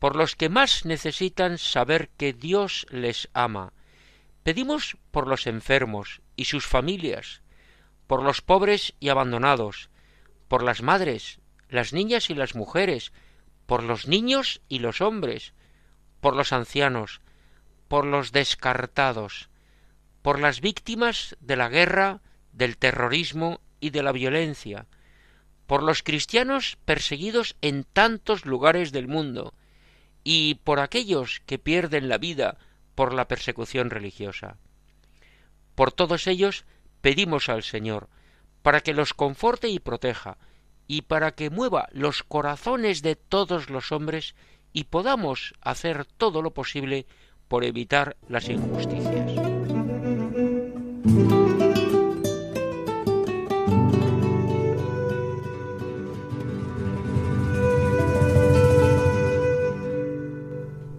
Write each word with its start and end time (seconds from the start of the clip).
por 0.01 0.17
los 0.17 0.35
que 0.35 0.49
más 0.49 0.85
necesitan 0.85 1.59
saber 1.59 2.09
que 2.17 2.33
Dios 2.33 2.89
les 2.91 3.29
ama. 3.35 3.73
Pedimos 4.43 4.97
por 5.13 5.29
los 5.29 5.47
enfermos 5.47 6.23
y 6.35 6.47
sus 6.47 6.67
familias, 6.67 7.42
por 8.13 8.23
los 8.23 8.43
pobres 8.43 8.93
y 9.01 9.09
abandonados, 9.09 9.89
por 10.49 10.63
las 10.63 10.83
madres, 10.83 11.41
las 11.71 11.95
niñas 11.95 12.29
y 12.29 12.35
las 12.35 12.55
mujeres, 12.55 13.11
por 13.65 13.83
los 13.83 14.07
niños 14.07 14.61
y 14.69 14.81
los 14.81 15.01
hombres, 15.01 15.55
por 16.21 16.37
los 16.37 16.53
ancianos, 16.53 17.23
por 17.89 18.05
los 18.05 18.31
descartados, 18.31 19.49
por 20.21 20.41
las 20.41 20.61
víctimas 20.61 21.39
de 21.41 21.57
la 21.57 21.71
guerra, 21.71 22.21
del 22.53 22.77
terrorismo 22.77 23.63
y 23.81 23.89
de 23.89 24.03
la 24.03 24.13
violencia, 24.13 24.85
por 25.67 25.83
los 25.83 26.03
cristianos 26.03 26.77
perseguidos 26.85 27.57
en 27.63 27.83
tantos 27.83 28.45
lugares 28.45 28.93
del 28.93 29.09
mundo, 29.09 29.55
y 30.23 30.57
por 30.65 30.81
aquellos 30.81 31.41
que 31.47 31.59
pierden 31.59 32.11
la 32.11 32.19
vida 32.19 32.59
por 32.95 33.15
la 33.15 33.27
persecución 33.27 33.89
religiosa. 33.89 34.59
Por 35.75 35.93
todos 35.93 36.27
ellos 36.27 36.67
pedimos 37.03 37.51
al 37.51 37.63
Señor, 37.63 38.09
para 38.63 38.81
que 38.81 38.95
los 38.95 39.13
conforte 39.13 39.69
y 39.69 39.79
proteja, 39.79 40.39
y 40.87 41.03
para 41.03 41.33
que 41.33 41.51
mueva 41.51 41.89
los 41.93 42.23
corazones 42.23 43.03
de 43.03 43.17
todos 43.17 43.69
los 43.71 43.93
hombres 43.93 44.35
y 44.73 44.85
podamos 44.85 45.55
hacer 45.61 46.07
todo 46.07 46.41
lo 46.43 46.55
posible 46.55 47.07
por 47.49 47.65
evitar 47.65 48.17
las 48.29 48.49
injusticias. 48.49 49.33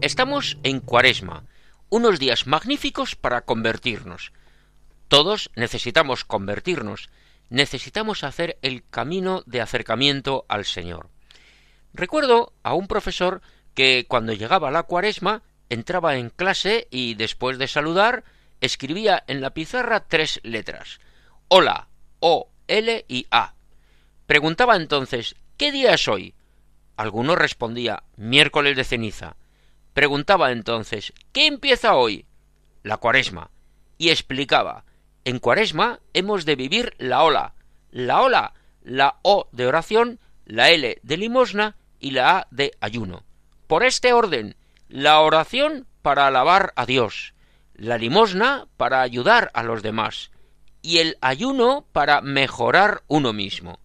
Estamos 0.02 0.58
en 0.64 0.82
Cuaresma, 0.82 1.46
unos 1.90 2.20
días 2.20 2.46
magníficos 2.46 3.16
para 3.16 3.46
convertirnos, 3.46 4.34
todos 5.14 5.52
necesitamos 5.56 6.26
convertirnos, 6.26 7.12
necesitamos 7.52 8.24
hacer 8.24 8.58
el 8.64 8.84
camino 8.90 9.44
de 9.46 9.62
acercamiento 9.62 10.44
al 10.50 10.66
Señor. 10.66 11.12
Recuerdo 11.94 12.52
a 12.64 12.74
un 12.74 12.88
profesor 12.88 13.44
que 13.76 14.08
cuando 14.08 14.34
llegaba 14.34 14.72
la 14.72 14.82
cuaresma 14.82 15.44
entraba 15.70 16.16
en 16.18 16.32
clase 16.32 16.88
y 16.90 17.14
después 17.14 17.60
de 17.60 17.68
saludar 17.68 18.24
escribía 18.60 19.24
en 19.28 19.40
la 19.40 19.52
pizarra 19.52 20.00
tres 20.00 20.40
letras 20.42 21.00
Hola, 21.48 21.90
O, 22.20 22.50
L 22.68 23.06
y 23.08 23.28
A. 23.30 23.54
Preguntaba 24.26 24.76
entonces 24.78 25.36
¿Qué 25.58 25.72
día 25.72 25.94
es 25.94 26.08
hoy? 26.08 26.34
Alguno 26.98 27.36
respondía 27.36 28.02
miércoles 28.18 28.76
de 28.76 28.84
ceniza. 28.84 29.36
Preguntaba 29.94 30.52
entonces 30.52 31.14
¿Qué 31.32 31.46
empieza 31.46 31.94
hoy? 31.94 32.26
La 32.82 32.98
cuaresma. 32.98 33.52
Y 34.00 34.10
explicaba 34.10 34.86
en 35.26 35.40
cuaresma 35.40 36.00
hemos 36.14 36.46
de 36.46 36.56
vivir 36.56 36.96
la 36.98 37.24
ola. 37.24 37.54
La 37.92 38.22
ola, 38.22 38.54
la 38.82 39.20
O 39.22 39.48
de 39.52 39.68
oración, 39.68 40.20
la 40.46 40.72
L 40.72 41.00
de 41.02 41.18
limosna 41.18 41.76
y 42.00 42.12
la 42.12 42.38
A 42.38 42.48
de 42.52 42.74
ayuno. 42.82 43.24
Por 43.68 43.84
este 43.84 44.14
orden, 44.14 44.56
la 44.90 45.22
oración 45.22 45.88
para 46.02 46.28
alabar 46.28 46.74
a 46.76 46.86
Dios, 46.86 47.34
la 47.74 47.98
limosna 47.98 48.68
para 48.78 49.02
ayudar 49.02 49.50
a 49.54 49.64
los 49.64 49.82
demás 49.82 50.32
y 50.82 50.98
el 50.98 51.18
ayuno 51.22 51.86
para 51.94 52.22
mejorar 52.22 53.04
uno 53.08 53.32
mismo. 53.32 53.80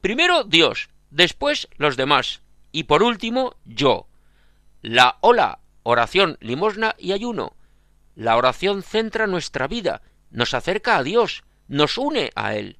Primero 0.00 0.44
Dios, 0.44 0.90
después 1.10 1.68
los 1.78 1.96
demás 1.96 2.42
y 2.72 2.84
por 2.84 3.02
último 3.02 3.56
yo. 3.64 4.06
La 4.82 5.16
ola, 5.22 5.60
oración, 5.82 6.36
limosna 6.40 6.94
y 6.98 7.12
ayuno. 7.12 7.56
La 8.14 8.36
oración 8.36 8.82
centra 8.82 9.26
nuestra 9.26 9.66
vida 9.66 10.02
nos 10.34 10.52
acerca 10.52 10.96
a 10.96 11.02
Dios, 11.04 11.44
nos 11.68 11.96
une 11.96 12.30
a 12.34 12.56
Él. 12.56 12.78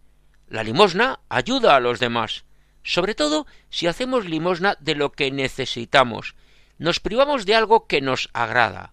La 0.48 0.64
limosna 0.64 1.20
ayuda 1.28 1.76
a 1.76 1.80
los 1.80 2.00
demás, 2.00 2.44
sobre 2.82 3.14
todo 3.14 3.46
si 3.70 3.86
hacemos 3.86 4.26
limosna 4.26 4.76
de 4.80 4.96
lo 4.96 5.12
que 5.12 5.30
necesitamos, 5.30 6.34
nos 6.78 6.98
privamos 6.98 7.46
de 7.46 7.54
algo 7.54 7.86
que 7.86 8.00
nos 8.00 8.28
agrada. 8.32 8.92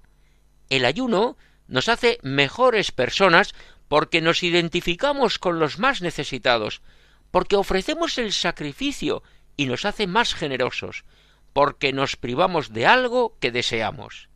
El 0.70 0.86
ayuno 0.86 1.38
nos 1.68 1.90
hace 1.90 2.20
mejores 2.22 2.92
personas 2.92 3.56
porque 3.88 4.22
nos 4.22 4.44
identificamos 4.44 5.40
con 5.40 5.60
los 5.60 5.80
más 5.80 6.02
necesitados, 6.02 6.84
porque 7.32 7.56
ofrecemos 7.56 8.20
el 8.20 8.32
sacrificio 8.32 9.24
y 9.58 9.66
nos 9.66 9.86
hace 9.86 10.06
más 10.06 10.36
generosos, 10.36 11.04
porque 11.52 11.94
nos 11.94 12.16
privamos 12.16 12.72
de 12.72 12.86
algo 12.86 13.38
que 13.40 13.52
deseamos. 13.52 14.30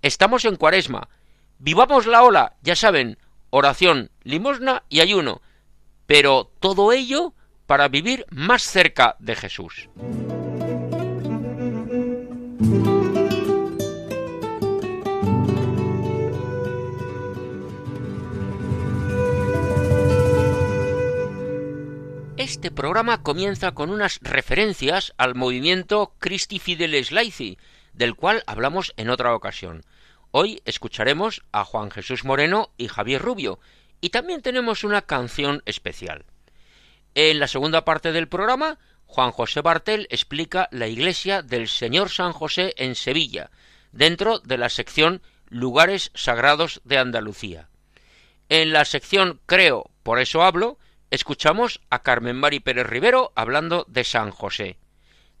Estamos 0.00 0.44
en 0.44 0.56
cuaresma. 0.56 1.08
Vivamos 1.58 2.06
la 2.06 2.22
ola, 2.22 2.56
ya 2.62 2.76
saben, 2.76 3.18
oración, 3.54 4.10
limosna 4.22 4.82
y 4.88 5.00
ayuno, 5.00 5.42
pero 6.06 6.50
todo 6.58 6.90
ello 6.90 7.34
para 7.66 7.88
vivir 7.88 8.24
más 8.30 8.62
cerca 8.62 9.16
de 9.18 9.36
Jesús. 9.36 9.90
Este 22.38 22.70
programa 22.70 23.22
comienza 23.22 23.72
con 23.72 23.90
unas 23.90 24.18
referencias 24.22 25.12
al 25.18 25.34
movimiento 25.34 26.14
Christi 26.18 26.58
Fideles 26.58 27.12
Laici, 27.12 27.58
del 27.92 28.14
cual 28.14 28.42
hablamos 28.46 28.94
en 28.96 29.10
otra 29.10 29.34
ocasión. 29.34 29.82
Hoy 30.34 30.62
escucharemos 30.64 31.42
a 31.52 31.62
Juan 31.62 31.90
Jesús 31.90 32.24
Moreno 32.24 32.70
y 32.78 32.88
Javier 32.88 33.20
Rubio, 33.20 33.60
y 34.00 34.08
también 34.08 34.40
tenemos 34.40 34.82
una 34.82 35.02
canción 35.02 35.62
especial. 35.66 36.24
En 37.14 37.38
la 37.38 37.46
segunda 37.46 37.84
parte 37.84 38.12
del 38.12 38.28
programa, 38.28 38.78
Juan 39.04 39.30
José 39.30 39.60
Bartel 39.60 40.06
explica 40.08 40.70
la 40.72 40.88
iglesia 40.88 41.42
del 41.42 41.68
Señor 41.68 42.08
San 42.08 42.32
José 42.32 42.72
en 42.78 42.94
Sevilla, 42.94 43.50
dentro 43.92 44.38
de 44.38 44.56
la 44.56 44.70
sección 44.70 45.20
Lugares 45.50 46.10
Sagrados 46.14 46.80
de 46.84 46.96
Andalucía. 46.96 47.68
En 48.48 48.72
la 48.72 48.86
sección 48.86 49.38
Creo, 49.44 49.90
por 50.02 50.18
eso 50.18 50.42
hablo, 50.42 50.78
escuchamos 51.10 51.82
a 51.90 52.02
Carmen 52.02 52.36
Mari 52.36 52.60
Pérez 52.60 52.86
Rivero 52.86 53.32
hablando 53.36 53.84
de 53.86 54.04
San 54.04 54.30
José. 54.30 54.78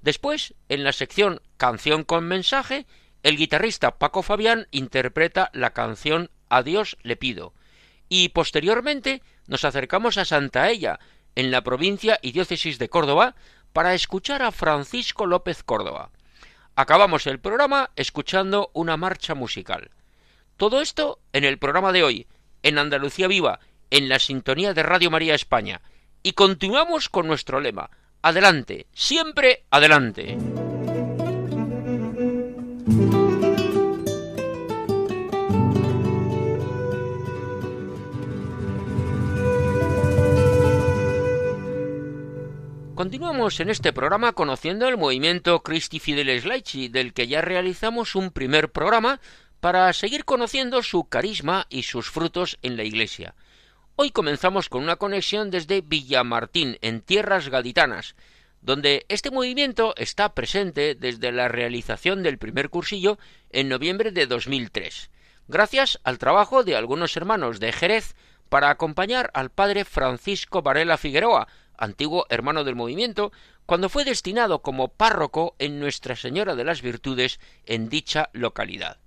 Después, 0.02 0.52
en 0.68 0.84
la 0.84 0.92
sección 0.92 1.40
Canción 1.56 2.04
con 2.04 2.24
mensaje, 2.24 2.84
el 3.22 3.36
guitarrista 3.36 3.98
Paco 3.98 4.22
Fabián 4.22 4.66
interpreta 4.70 5.50
la 5.52 5.72
canción 5.72 6.30
A 6.48 6.62
Dios 6.62 6.96
le 7.02 7.16
pido, 7.16 7.54
y 8.08 8.30
posteriormente 8.30 9.22
nos 9.46 9.64
acercamos 9.64 10.18
a 10.18 10.24
Santa 10.24 10.68
Ella, 10.70 10.98
en 11.34 11.50
la 11.50 11.62
provincia 11.62 12.18
y 12.20 12.32
diócesis 12.32 12.78
de 12.78 12.88
Córdoba, 12.88 13.34
para 13.72 13.94
escuchar 13.94 14.42
a 14.42 14.52
Francisco 14.52 15.26
López 15.26 15.62
Córdoba. 15.62 16.10
Acabamos 16.74 17.26
el 17.26 17.38
programa 17.38 17.90
escuchando 17.96 18.70
una 18.74 18.96
marcha 18.96 19.34
musical. 19.34 19.90
Todo 20.56 20.80
esto 20.80 21.20
en 21.32 21.44
el 21.44 21.58
programa 21.58 21.92
de 21.92 22.02
hoy, 22.02 22.26
en 22.62 22.78
Andalucía 22.78 23.28
Viva, 23.28 23.60
en 23.90 24.08
la 24.08 24.18
sintonía 24.18 24.74
de 24.74 24.82
Radio 24.82 25.10
María 25.10 25.34
España. 25.34 25.80
Y 26.22 26.32
continuamos 26.32 27.08
con 27.08 27.26
nuestro 27.26 27.60
lema. 27.60 27.90
Adelante, 28.22 28.86
siempre 28.92 29.64
adelante. 29.70 30.38
Continuamos 43.02 43.58
en 43.58 43.68
este 43.68 43.92
programa 43.92 44.32
conociendo 44.32 44.86
el 44.86 44.96
movimiento 44.96 45.64
Christi 45.64 45.98
Fideles 45.98 46.44
Laici, 46.44 46.86
del 46.86 47.12
que 47.12 47.26
ya 47.26 47.40
realizamos 47.40 48.14
un 48.14 48.30
primer 48.30 48.70
programa 48.70 49.20
para 49.58 49.92
seguir 49.92 50.24
conociendo 50.24 50.84
su 50.84 51.08
carisma 51.08 51.66
y 51.68 51.82
sus 51.82 52.08
frutos 52.08 52.60
en 52.62 52.76
la 52.76 52.84
Iglesia. 52.84 53.34
Hoy 53.96 54.12
comenzamos 54.12 54.68
con 54.68 54.84
una 54.84 54.94
conexión 54.94 55.50
desde 55.50 55.80
Villamartín, 55.80 56.78
en 56.80 57.00
tierras 57.00 57.48
gaditanas, 57.48 58.14
donde 58.60 59.04
este 59.08 59.32
movimiento 59.32 59.94
está 59.96 60.32
presente 60.32 60.94
desde 60.94 61.32
la 61.32 61.48
realización 61.48 62.22
del 62.22 62.38
primer 62.38 62.70
cursillo 62.70 63.18
en 63.50 63.68
noviembre 63.68 64.12
de 64.12 64.28
2003, 64.28 65.10
gracias 65.48 65.98
al 66.04 66.18
trabajo 66.18 66.62
de 66.62 66.76
algunos 66.76 67.16
hermanos 67.16 67.58
de 67.58 67.72
Jerez 67.72 68.14
para 68.48 68.70
acompañar 68.70 69.32
al 69.34 69.50
padre 69.50 69.84
Francisco 69.84 70.62
Varela 70.62 70.98
Figueroa, 70.98 71.48
antiguo 71.82 72.26
hermano 72.28 72.62
del 72.62 72.76
movimiento, 72.76 73.32
cuando 73.66 73.88
fue 73.88 74.04
destinado 74.04 74.62
como 74.62 74.88
párroco 74.88 75.56
en 75.58 75.80
Nuestra 75.80 76.14
Señora 76.14 76.54
de 76.54 76.64
las 76.64 76.80
Virtudes 76.80 77.40
en 77.66 77.88
dicha 77.88 78.30
localidad. 78.32 78.98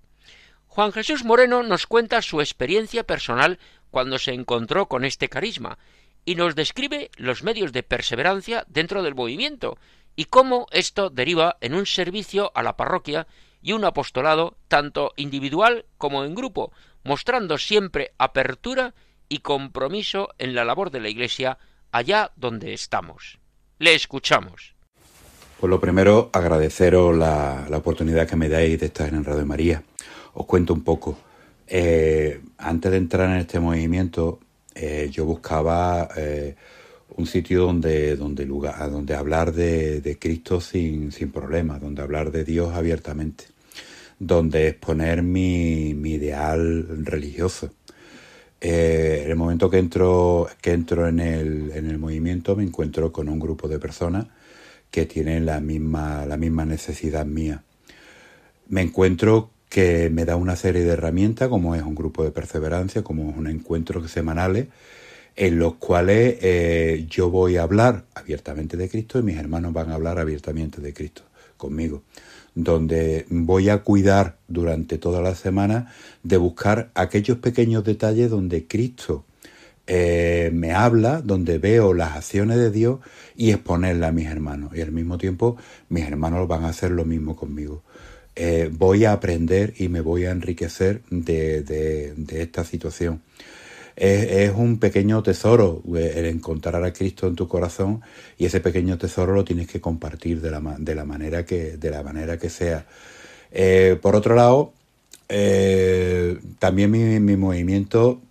Juan 0.68 0.92
Jesús 0.92 1.24
Moreno 1.24 1.64
nos 1.64 1.88
cuenta 1.88 2.22
su 2.22 2.42
experiencia 2.42 3.06
personal 3.06 3.60
cuando 3.92 4.20
se 4.20 4.34
encontró 4.34 4.88
con 4.88 5.06
este 5.06 5.30
carisma 5.30 5.78
y 6.26 6.36
nos 6.36 6.54
describe 6.54 7.12
los 7.16 7.44
medios 7.44 7.72
de 7.72 7.84
perseverancia 7.84 8.66
dentro 8.68 9.04
del 9.04 9.16
movimiento 9.16 9.78
y 10.18 10.26
cómo 10.26 10.68
esto 10.72 11.10
deriva 11.10 11.56
en 11.62 11.76
un 11.76 11.86
servicio 11.86 12.52
a 12.56 12.64
la 12.64 12.76
parroquia 12.76 13.26
y 13.62 13.72
un 13.72 13.86
apostolado 13.86 14.58
tanto 14.68 15.14
individual 15.16 15.86
como 15.98 16.26
en 16.26 16.36
grupo, 16.36 16.74
mostrando 17.06 17.58
siempre 17.58 18.12
apertura 18.18 18.94
y 19.30 19.40
compromiso 19.40 20.36
en 20.40 20.56
la 20.56 20.66
labor 20.66 20.92
de 20.92 21.00
la 21.00 21.10
Iglesia 21.10 21.58
allá 21.96 22.32
donde 22.36 22.74
estamos. 22.74 23.40
Le 23.80 23.96
escuchamos. 23.96 24.76
Pues 25.58 25.70
lo 25.70 25.80
primero, 25.80 26.30
agradeceros 26.34 27.18
la, 27.18 27.66
oportunidad 27.72 28.28
que 28.28 28.36
me 28.36 28.50
dais 28.50 28.78
de 28.78 28.88
estar 28.88 29.14
en 29.14 29.24
Radio 29.24 29.46
María. 29.46 29.82
Os 30.34 30.46
cuento 30.46 30.74
un 30.74 30.84
poco. 30.84 31.18
Eh, 31.66 32.42
antes 32.58 32.92
de 32.92 32.98
entrar 32.98 33.30
en 33.30 33.38
este 33.38 33.62
movimiento, 33.62 34.40
eh, 34.76 35.10
yo 35.10 35.24
buscaba 35.24 36.10
eh, 36.18 36.56
un 37.16 37.26
sitio 37.26 37.62
donde, 37.64 38.18
donde, 38.18 38.46
lugar, 38.46 38.92
donde 38.92 39.16
hablar 39.16 39.54
de, 39.54 40.18
Cristo 40.20 40.60
sin, 40.60 41.14
sin 41.14 41.32
problemas, 41.32 41.80
donde 41.80 42.02
hablar 42.02 42.30
de 42.30 42.44
Dios 42.44 42.76
abiertamente, 42.76 43.46
donde 44.20 44.68
exponer 44.68 45.24
mi, 45.24 45.94
mi 45.94 46.16
ideal 46.16 47.06
religioso. 47.06 47.70
Eh, 48.68 49.22
en 49.24 49.30
el 49.30 49.36
momento 49.36 49.70
que 49.70 49.78
entro, 49.78 50.48
que 50.60 50.72
entro 50.72 51.08
en, 51.08 51.20
el, 51.20 51.72
en 51.76 51.88
el 51.88 52.00
movimiento 52.00 52.56
me 52.56 52.64
encuentro 52.64 53.12
con 53.12 53.30
un 53.30 53.38
grupo 53.38 53.68
de 53.68 53.78
personas 53.78 54.26
que 54.90 55.06
tienen 55.06 55.46
la 55.46 55.60
misma, 55.60 56.26
la 56.26 56.36
misma 56.36 56.66
necesidad 56.66 57.28
mía. 57.28 57.62
Me 58.68 58.82
encuentro 58.82 59.52
que 59.70 60.10
me 60.10 60.26
da 60.26 60.36
una 60.36 60.56
serie 60.56 60.84
de 60.84 60.94
herramientas, 60.94 61.48
como 61.48 61.76
es 61.76 61.84
un 61.84 61.94
grupo 61.94 62.24
de 62.24 62.32
perseverancia, 62.32 63.04
como 63.04 63.30
es 63.30 63.38
un 63.38 63.46
encuentro 63.46 64.08
semanales, 64.08 64.66
en 65.36 65.60
los 65.60 65.76
cuales 65.76 66.38
eh, 66.42 67.06
yo 67.08 67.30
voy 67.30 67.58
a 67.58 67.64
hablar 67.64 68.06
abiertamente 68.16 68.78
de 68.78 68.90
Cristo 68.90 69.20
y 69.20 69.22
mis 69.22 69.38
hermanos 69.38 69.74
van 69.74 69.92
a 69.92 69.94
hablar 69.94 70.18
abiertamente 70.18 70.82
de 70.82 70.92
Cristo 70.92 71.22
conmigo 71.56 72.02
donde 72.56 73.26
voy 73.30 73.70
a 73.70 73.84
cuidar 73.84 74.38
durante 74.48 74.98
toda 74.98 75.22
la 75.22 75.36
semana 75.36 75.94
de 76.24 76.38
buscar 76.38 76.90
aquellos 76.96 77.38
pequeños 77.38 77.84
detalles 77.84 78.30
donde 78.30 78.66
Cristo 78.66 79.26
eh, 79.88 80.50
me 80.54 80.74
habla, 80.74 81.22
donde 81.22 81.60
veo 81.60 81.94
las 81.94 82.16
acciones 82.16 82.58
de 82.58 82.72
Dios 82.72 83.00
y 83.36 83.52
exponerlas 83.52 84.10
a 84.10 84.14
mis 84.14 84.28
hermanos. 84.28 84.76
Y 84.76 84.82
al 84.82 84.92
mismo 84.92 85.18
tiempo 85.18 85.58
mis 85.90 86.06
hermanos 86.06 86.48
van 86.48 86.64
a 86.64 86.70
hacer 86.70 86.92
lo 86.92 87.06
mismo 87.06 87.36
conmigo. 87.36 87.84
Eh, 88.38 88.70
voy 88.72 89.06
a 89.06 89.12
aprender 89.12 89.74
y 89.78 89.88
me 89.90 90.02
voy 90.02 90.26
a 90.26 90.32
enriquecer 90.32 91.04
de, 91.10 91.62
de 91.62 92.42
esta 92.42 92.64
situación 92.64 93.22
es, 93.96 94.52
un 94.54 94.80
pequeño 94.80 95.24
tesoro 95.24 95.82
eh, 95.96 96.14
el 96.18 96.26
encontrar 96.26 96.84
a 96.84 96.92
Cristo 96.92 97.28
en 97.28 97.36
tu 97.36 97.48
corazón 97.48 98.02
y 98.38 98.46
ese 98.46 98.60
pequeño 98.60 98.98
tesoro 98.98 99.34
lo 99.34 99.46
tienes 99.46 99.68
que 99.68 99.80
compartir 99.80 100.42
de 100.42 100.52
la, 100.52 100.76
de 100.78 100.96
la, 100.96 101.06
manera, 101.06 101.46
que, 101.46 101.78
de 101.78 101.90
la 101.90 102.04
manera 102.04 102.38
que 102.38 102.50
sea. 102.50 102.86
Eh, 103.52 103.98
por 104.02 104.16
otro 104.16 104.36
lado, 104.36 104.74
eh, 105.30 106.38
también 106.60 106.92
mi, 106.92 107.38
movimiento 107.38 108.22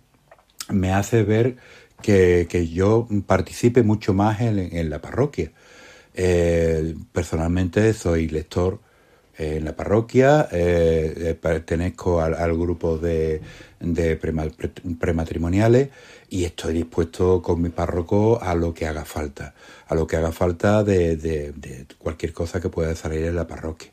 me 0.69 0.93
hace 0.93 1.23
ver 1.23 1.57
que, 2.01 2.69
yo 2.71 3.07
participe 3.25 3.81
mucho 3.81 4.13
más 4.13 4.41
en, 4.41 4.89
la 4.89 5.01
parroquia. 5.01 5.51
personalmente 7.11 7.93
soy 7.93 8.27
lector 8.27 8.79
en 9.37 9.65
la 9.65 9.75
parroquia, 9.75 10.47
pertenezco 11.41 12.21
al 12.21 12.57
grupo 12.57 12.97
de, 12.97 13.41
de 13.79 14.15
prematrimoniales 14.99 15.89
y 16.29 16.45
estoy 16.45 16.73
dispuesto 16.73 17.41
con 17.41 17.61
mi 17.61 17.69
párroco 17.69 18.41
a 18.41 18.55
lo 18.55 18.73
que 18.73 18.87
haga 18.87 19.05
falta, 19.05 19.53
a 19.87 19.95
lo 19.95 20.07
que 20.07 20.15
haga 20.17 20.31
falta 20.31 20.83
de, 20.83 21.85
cualquier 21.99 22.33
cosa 22.33 22.59
que 22.59 22.69
pueda 22.69 22.95
salir 22.95 23.25
en 23.25 23.35
la 23.35 23.47
parroquia. 23.47 23.91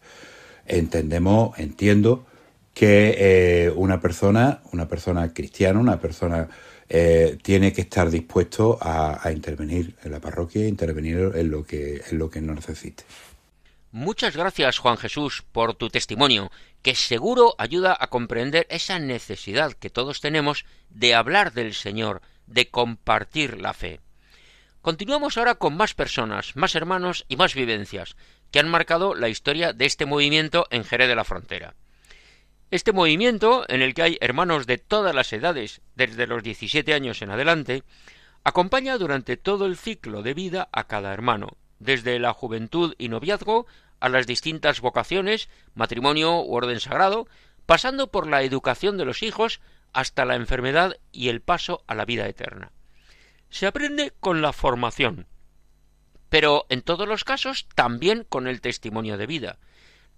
Entendemos, 0.67 1.59
entiendo 1.59 2.25
que 2.75 3.17
eh, 3.19 3.71
una 3.75 4.01
persona, 4.01 4.63
una 4.73 4.89
persona 4.89 5.33
cristiana, 5.35 5.79
una 5.79 6.01
persona 6.01 6.49
eh, 6.89 7.39
tiene 7.43 7.73
que 7.73 7.83
estar 7.83 8.11
dispuesto 8.11 8.79
a, 8.81 9.27
a, 9.27 9.33
intervenir 9.33 9.95
en 10.05 10.13
la 10.13 10.21
parroquia 10.21 10.67
intervenir 10.67 11.33
en 11.35 11.51
lo 11.51 11.65
que, 11.65 12.03
en 12.11 12.19
lo 12.19 12.31
que 12.31 12.41
no 12.41 12.55
necesite. 12.55 13.05
Muchas 13.93 14.35
gracias, 14.35 14.79
Juan 14.79 14.97
Jesús, 14.97 15.45
por 15.53 15.75
tu 15.75 15.91
testimonio, 15.91 16.51
que 16.81 16.95
seguro 16.95 17.55
ayuda 17.59 17.95
a 18.01 18.07
comprender 18.07 18.67
esa 18.71 18.99
necesidad 18.99 19.75
que 19.75 19.91
todos 19.91 20.23
tenemos 20.23 20.65
de 20.89 21.15
hablar 21.15 21.53
del 21.53 21.75
Señor, 21.75 22.23
de 22.47 22.71
compartir 22.71 23.61
la 23.61 23.75
fe. 23.75 24.01
Continuamos 24.81 25.37
ahora 25.37 25.57
con 25.57 25.77
más 25.77 25.93
personas, 25.93 26.57
más 26.57 26.75
hermanos 26.75 27.27
y 27.29 27.37
más 27.37 27.55
vivencias, 27.55 28.17
que 28.51 28.61
han 28.61 28.71
marcado 28.71 29.15
la 29.15 29.29
historia 29.29 29.75
de 29.75 29.85
este 29.85 30.07
movimiento 30.07 30.67
en 30.71 30.85
Jerez 30.85 31.09
de 31.09 31.15
la 31.15 31.25
Frontera. 31.25 31.75
Este 32.71 32.93
movimiento, 32.93 33.67
en 33.69 33.83
el 33.83 33.93
que 33.93 34.05
hay 34.05 34.19
hermanos 34.23 34.67
de 34.67 34.79
todas 34.79 35.15
las 35.15 35.31
edades, 35.35 35.83
desde 35.97 36.27
los 36.27 36.43
17 36.43 36.95
años 36.95 37.21
en 37.21 37.31
adelante, 37.31 37.83
acompaña 38.43 38.97
durante 38.97 39.37
todo 39.37 39.67
el 39.67 39.77
ciclo 39.77 40.23
de 40.23 40.33
vida 40.33 40.71
a 40.73 40.85
cada 40.85 41.13
hermano, 41.13 41.59
desde 41.83 42.19
la 42.19 42.33
juventud 42.33 42.95
y 42.97 43.09
noviazgo 43.09 43.67
a 44.02 44.09
las 44.09 44.26
distintas 44.26 44.80
vocaciones, 44.80 45.49
matrimonio 45.75 46.42
u 46.42 46.54
orden 46.54 46.80
sagrado, 46.80 47.28
pasando 47.66 48.11
por 48.11 48.26
la 48.26 48.42
educación 48.42 48.99
de 48.99 49.04
los 49.04 49.23
hijos 49.23 49.61
hasta 49.92 50.25
la 50.25 50.35
enfermedad 50.35 50.97
y 51.12 51.28
el 51.28 51.40
paso 51.40 51.85
a 51.87 51.94
la 51.94 52.04
vida 52.04 52.26
eterna. 52.26 52.73
Se 53.49 53.68
aprende 53.68 54.12
con 54.18 54.42
la 54.42 54.52
formación, 54.52 55.28
pero 56.28 56.66
en 56.68 56.82
todos 56.82 57.06
los 57.06 57.23
casos 57.23 57.68
también 57.76 58.26
con 58.28 58.49
el 58.49 58.61
testimonio 58.61 59.16
de 59.18 59.26
vida. 59.26 59.59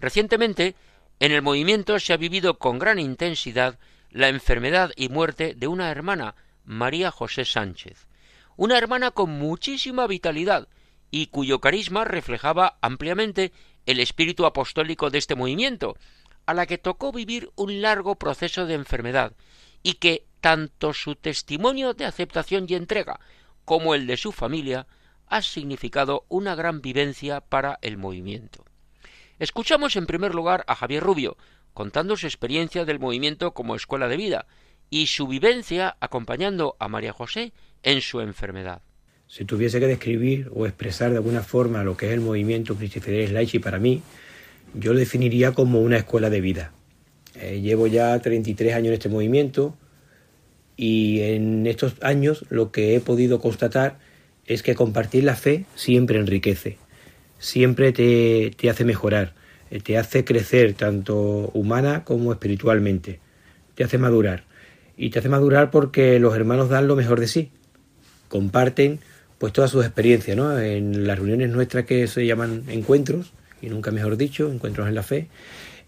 Recientemente, 0.00 0.76
en 1.20 1.32
el 1.32 1.42
movimiento 1.42 1.98
se 1.98 2.14
ha 2.14 2.16
vivido 2.16 2.58
con 2.58 2.78
gran 2.78 2.98
intensidad 2.98 3.78
la 4.08 4.28
enfermedad 4.28 4.92
y 4.96 5.10
muerte 5.10 5.54
de 5.54 5.66
una 5.66 5.90
hermana, 5.90 6.36
María 6.64 7.10
José 7.10 7.44
Sánchez, 7.44 8.06
una 8.56 8.78
hermana 8.78 9.10
con 9.10 9.28
muchísima 9.28 10.06
vitalidad, 10.06 10.68
y 11.14 11.28
cuyo 11.28 11.60
carisma 11.60 12.04
reflejaba 12.04 12.76
ampliamente 12.80 13.52
el 13.86 14.00
espíritu 14.00 14.46
apostólico 14.46 15.10
de 15.10 15.18
este 15.18 15.34
movimiento, 15.34 15.96
a 16.46 16.54
la 16.54 16.66
que 16.66 16.78
tocó 16.78 17.12
vivir 17.12 17.50
un 17.56 17.80
largo 17.80 18.16
proceso 18.16 18.66
de 18.66 18.74
enfermedad, 18.74 19.32
y 19.82 19.94
que 19.94 20.26
tanto 20.40 20.92
su 20.92 21.16
testimonio 21.16 21.94
de 21.94 22.04
aceptación 22.04 22.66
y 22.68 22.74
entrega 22.74 23.20
como 23.64 23.94
el 23.94 24.06
de 24.06 24.16
su 24.16 24.32
familia 24.32 24.86
ha 25.26 25.42
significado 25.42 26.24
una 26.28 26.54
gran 26.54 26.80
vivencia 26.80 27.40
para 27.40 27.78
el 27.82 27.96
movimiento. 27.96 28.64
Escuchamos 29.38 29.96
en 29.96 30.06
primer 30.06 30.34
lugar 30.34 30.64
a 30.66 30.74
Javier 30.74 31.02
Rubio, 31.02 31.36
contando 31.72 32.16
su 32.16 32.26
experiencia 32.26 32.84
del 32.84 33.00
movimiento 33.00 33.52
como 33.52 33.74
escuela 33.74 34.08
de 34.08 34.16
vida, 34.16 34.46
y 34.90 35.06
su 35.06 35.26
vivencia 35.26 35.96
acompañando 36.00 36.76
a 36.78 36.88
María 36.88 37.12
José 37.12 37.52
en 37.82 38.00
su 38.00 38.20
enfermedad. 38.20 38.82
Si 39.34 39.44
tuviese 39.44 39.80
que 39.80 39.88
describir 39.88 40.48
o 40.54 40.64
expresar 40.64 41.10
de 41.10 41.16
alguna 41.16 41.42
forma 41.42 41.82
lo 41.82 41.96
que 41.96 42.06
es 42.06 42.12
el 42.12 42.20
movimiento 42.20 42.76
Cristi 42.76 43.00
Fidelis 43.00 43.32
Laici 43.32 43.58
para 43.58 43.80
mí, 43.80 44.00
yo 44.74 44.92
lo 44.92 45.00
definiría 45.00 45.50
como 45.50 45.80
una 45.80 45.96
escuela 45.96 46.30
de 46.30 46.40
vida. 46.40 46.70
Eh, 47.40 47.60
llevo 47.60 47.88
ya 47.88 48.16
33 48.16 48.74
años 48.74 48.86
en 48.86 48.92
este 48.92 49.08
movimiento 49.08 49.76
y 50.76 51.18
en 51.22 51.66
estos 51.66 51.96
años 52.00 52.44
lo 52.48 52.70
que 52.70 52.94
he 52.94 53.00
podido 53.00 53.40
constatar 53.40 53.98
es 54.46 54.62
que 54.62 54.76
compartir 54.76 55.24
la 55.24 55.34
fe 55.34 55.64
siempre 55.74 56.20
enriquece, 56.20 56.78
siempre 57.40 57.90
te, 57.90 58.52
te 58.56 58.70
hace 58.70 58.84
mejorar, 58.84 59.34
eh, 59.72 59.80
te 59.80 59.98
hace 59.98 60.24
crecer 60.24 60.74
tanto 60.74 61.50
humana 61.54 62.04
como 62.04 62.30
espiritualmente, 62.30 63.18
te 63.74 63.82
hace 63.82 63.98
madurar. 63.98 64.44
Y 64.96 65.10
te 65.10 65.18
hace 65.18 65.28
madurar 65.28 65.72
porque 65.72 66.20
los 66.20 66.36
hermanos 66.36 66.68
dan 66.68 66.86
lo 66.86 66.94
mejor 66.94 67.18
de 67.18 67.26
sí, 67.26 67.50
comparten 68.28 69.00
pues 69.44 69.52
todas 69.52 69.70
sus 69.70 69.84
experiencias, 69.84 70.38
¿no? 70.38 70.58
En 70.58 71.06
las 71.06 71.18
reuniones 71.18 71.50
nuestras 71.50 71.84
que 71.84 72.06
se 72.06 72.24
llaman 72.24 72.62
encuentros, 72.68 73.34
y 73.60 73.68
nunca 73.68 73.90
mejor 73.90 74.16
dicho, 74.16 74.50
encuentros 74.50 74.88
en 74.88 74.94
la 74.94 75.02
fe, 75.02 75.28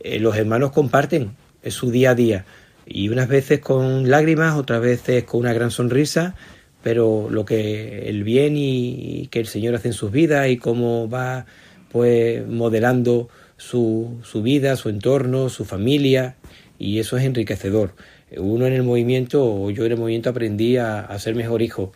eh, 0.01 0.21
los 0.21 0.37
hermanos 0.37 0.73
comparten, 0.73 1.31
es 1.63 1.73
su 1.73 1.91
día 1.91 2.11
a 2.11 2.15
día, 2.15 2.45
y 2.85 3.09
unas 3.09 3.29
veces 3.29 3.61
con 3.61 4.11
lágrimas, 4.11 4.59
otras 4.59 4.83
veces 4.83 5.25
con 5.25 5.41
una 5.41 5.55
gran 5.55 5.71
sonrisa, 5.71 6.35
pero 6.83 7.29
lo 7.31 7.47
que 7.47 8.11
el 8.11 8.25
bien 8.25 8.59
y, 8.59 9.27
que 9.31 9.41
el 9.41 9.47
Señor 9.47 9.75
hace 9.75 9.89
en 9.89 9.95
sus 9.95 10.13
vidas 10.13 10.51
y 10.51 10.59
cómo 10.59 11.09
va 11.09 11.47
pues 11.91 12.47
modelando 12.47 13.31
su, 13.57 14.19
su 14.23 14.43
vida, 14.43 14.77
su 14.77 14.91
entorno, 14.91 15.49
su 15.49 15.65
familia, 15.65 16.37
y 16.79 16.99
eso 16.99 17.17
es 17.17 17.25
enriquecedor. 17.25 17.95
Uno 18.37 18.67
en 18.67 18.75
el 18.75 18.83
movimiento, 18.83 19.43
o 19.43 19.71
yo 19.71 19.87
en 19.87 19.93
el 19.93 19.99
movimiento 19.99 20.29
aprendí 20.29 20.77
a, 20.77 21.01
a 21.01 21.19
ser 21.19 21.35
mejor 21.35 21.63
hijo, 21.63 21.95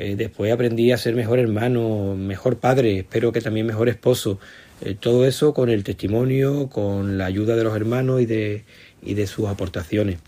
eh, 0.00 0.14
después 0.16 0.52
aprendí 0.52 0.92
a 0.92 0.96
ser 0.96 1.16
mejor 1.16 1.40
hermano, 1.40 2.14
mejor 2.14 2.58
padre, 2.58 3.00
espero 3.00 3.32
que 3.32 3.40
también 3.40 3.66
mejor 3.66 3.88
esposo. 3.88 4.38
Eh, 4.80 4.94
todo 4.94 5.26
eso 5.26 5.52
con 5.52 5.70
el 5.70 5.82
testimonio, 5.82 6.68
con 6.68 7.18
la 7.18 7.26
ayuda 7.26 7.56
de 7.56 7.64
los 7.64 7.74
hermanos 7.74 8.20
y 8.20 8.26
de, 8.26 8.62
y 9.02 9.14
de 9.14 9.26
sus 9.26 9.48
aportaciones. 9.48 10.18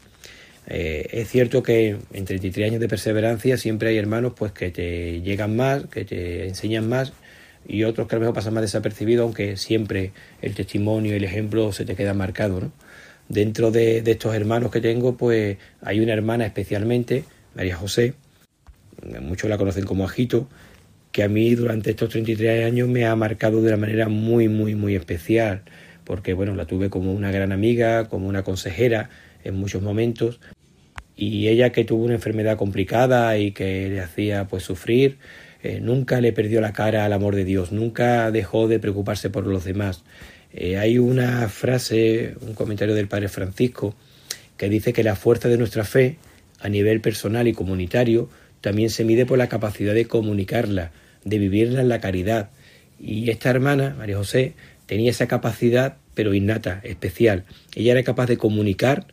Eh, 0.66 1.06
es 1.12 1.28
cierto 1.28 1.62
que 1.62 1.96
en 2.12 2.24
33 2.24 2.66
años 2.66 2.80
de 2.80 2.88
perseverancia 2.88 3.56
siempre 3.58 3.90
hay 3.90 3.98
hermanos 3.98 4.32
pues 4.36 4.50
que 4.50 4.72
te 4.72 5.20
llegan 5.22 5.54
más, 5.54 5.84
que 5.86 6.04
te 6.04 6.48
enseñan 6.48 6.88
más 6.88 7.12
y 7.68 7.84
otros 7.84 8.08
que 8.08 8.16
a 8.16 8.18
lo 8.18 8.22
mejor 8.22 8.34
pasan 8.34 8.54
más 8.54 8.62
desapercibidos, 8.62 9.22
aunque 9.22 9.56
siempre 9.56 10.10
el 10.42 10.54
testimonio 10.54 11.12
y 11.12 11.16
el 11.18 11.24
ejemplo 11.24 11.72
se 11.72 11.84
te 11.84 11.94
queda 11.94 12.12
marcado. 12.12 12.60
¿no? 12.60 12.72
Dentro 13.28 13.70
de, 13.70 14.02
de 14.02 14.10
estos 14.10 14.34
hermanos 14.34 14.72
que 14.72 14.80
tengo, 14.80 15.16
pues 15.16 15.58
hay 15.80 16.00
una 16.00 16.12
hermana 16.12 16.44
especialmente, 16.44 17.22
María 17.54 17.76
José, 17.76 18.14
muchos 19.21 19.50
la 19.50 19.59
conocen 19.59 19.85
como 19.85 20.04
Ajito, 20.04 20.49
que 21.12 21.23
a 21.23 21.28
mí 21.28 21.54
durante 21.54 21.90
estos 21.90 22.11
33 22.11 22.66
años 22.66 22.88
me 22.88 23.07
ha 23.07 23.16
marcado 23.16 23.61
de 23.61 23.69
una 23.69 23.76
manera 23.76 24.09
muy, 24.09 24.49
muy, 24.49 24.75
muy 24.75 24.95
especial, 24.95 25.62
porque 26.04 26.35
bueno, 26.35 26.54
la 26.54 26.66
tuve 26.66 26.90
como 26.90 27.12
una 27.12 27.30
gran 27.30 27.52
amiga, 27.52 28.09
como 28.09 28.28
una 28.28 28.42
consejera 28.42 29.11
en 29.45 29.54
muchos 29.57 29.83
momentos, 29.83 30.40
y 31.16 31.49
ella 31.49 31.71
que 31.71 31.85
tuvo 31.85 32.04
una 32.04 32.14
enfermedad 32.14 32.57
complicada 32.57 33.37
y 33.38 33.52
que 33.52 33.88
le 33.88 34.00
hacía 34.00 34.47
pues 34.47 34.62
sufrir, 34.62 35.19
eh, 35.62 35.80
nunca 35.80 36.21
le 36.21 36.33
perdió 36.33 36.61
la 36.61 36.73
cara 36.73 37.04
al 37.04 37.12
amor 37.12 37.35
de 37.35 37.45
Dios, 37.45 37.73
nunca 37.73 38.30
dejó 38.30 38.69
de 38.69 38.78
preocuparse 38.78 39.28
por 39.28 39.47
los 39.47 39.64
demás. 39.64 40.02
Eh, 40.52 40.78
hay 40.78 40.99
una 40.99 41.49
frase, 41.49 42.35
un 42.40 42.54
comentario 42.54 42.95
del 42.95 43.09
Padre 43.09 43.28
Francisco, 43.28 43.95
que 44.57 44.69
dice 44.69 44.92
que 44.92 45.04
la 45.04 45.16
fuerza 45.16 45.49
de 45.49 45.59
nuestra 45.59 45.85
fe, 45.85 46.16
a 46.61 46.69
nivel 46.69 47.00
personal 47.00 47.49
y 47.49 47.52
comunitario, 47.52 48.28
también 48.61 48.90
se 48.90 49.05
mide 49.05 49.26
por 49.26 49.38
la 49.38 49.49
capacidad 49.49 49.95
de 49.95 50.07
comunicarla, 50.07 50.93
de 51.25 51.38
vivirla 51.38 51.81
en 51.81 51.88
la 51.88 52.00
caridad. 52.00 52.50
Y 52.99 53.31
esta 53.31 53.50
hermana, 53.50 53.95
María 53.99 54.17
José, 54.17 54.55
tenía 54.87 55.11
esa 55.11 55.26
capacidad, 55.26 55.97
pero 56.14 56.35
innata, 56.35 56.81
especial. 56.85 57.45
Ella 57.75 57.93
era 57.93 58.02
capaz 58.02 58.26
de 58.26 58.37
comunicar, 58.37 59.07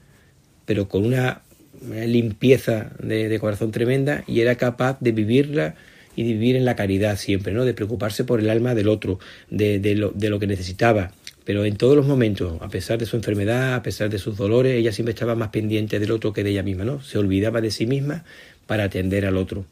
pero 0.65 0.89
con 0.89 1.05
una, 1.05 1.41
limpieza 1.89 2.91
de, 2.99 3.37
corazón 3.39 3.71
tremenda, 3.71 4.23
y 4.27 4.41
era 4.41 4.55
capaz 4.55 4.97
de 4.99 5.11
vivirla 5.11 5.75
y 6.15 6.23
de 6.23 6.33
vivir 6.33 6.55
en 6.55 6.65
la 6.65 6.75
caridad 6.75 7.17
siempre, 7.17 7.53
¿no? 7.53 7.63
De 7.63 7.75
preocuparse 7.75 8.23
por 8.23 8.39
el 8.39 8.49
alma 8.49 8.73
del 8.73 8.87
otro, 8.87 9.19
de, 9.51 9.79
de, 9.79 9.95
lo, 9.95 10.09
de 10.09 10.29
lo 10.29 10.39
que 10.39 10.47
necesitaba. 10.47 11.11
Pero 11.45 11.63
en 11.63 11.77
todos 11.77 11.95
los 11.95 12.07
momentos, 12.07 12.59
a 12.61 12.67
pesar 12.67 12.97
de 12.97 13.05
su 13.05 13.15
enfermedad, 13.15 13.75
a 13.75 13.83
pesar 13.83 14.09
de 14.09 14.17
sus 14.17 14.35
dolores, 14.35 14.75
ella 14.75 14.91
siempre 14.91 15.13
estaba 15.13 15.35
más 15.35 15.49
pendiente 15.49 15.99
del 15.99 16.11
otro 16.11 16.33
que 16.33 16.43
de 16.43 16.49
ella 16.49 16.63
misma, 16.63 16.83
¿no? 16.83 17.01
Se 17.01 17.19
olvidaba 17.19 17.61
de 17.61 17.71
sí 17.71 17.85
misma 17.85 18.25
para 18.67 18.83
atender 18.83 19.25
al 19.25 19.37
otro. 19.37 19.65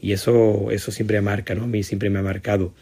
Y 0.00 0.12
eso, 0.12 0.70
eso 0.70 0.92
siempre 0.92 1.20
marca, 1.20 1.54
¿no? 1.54 1.64
A 1.64 1.66
mí 1.66 1.82
siempre 1.82 2.08
me 2.08 2.20
ha 2.20 2.22
marcado. 2.22 2.72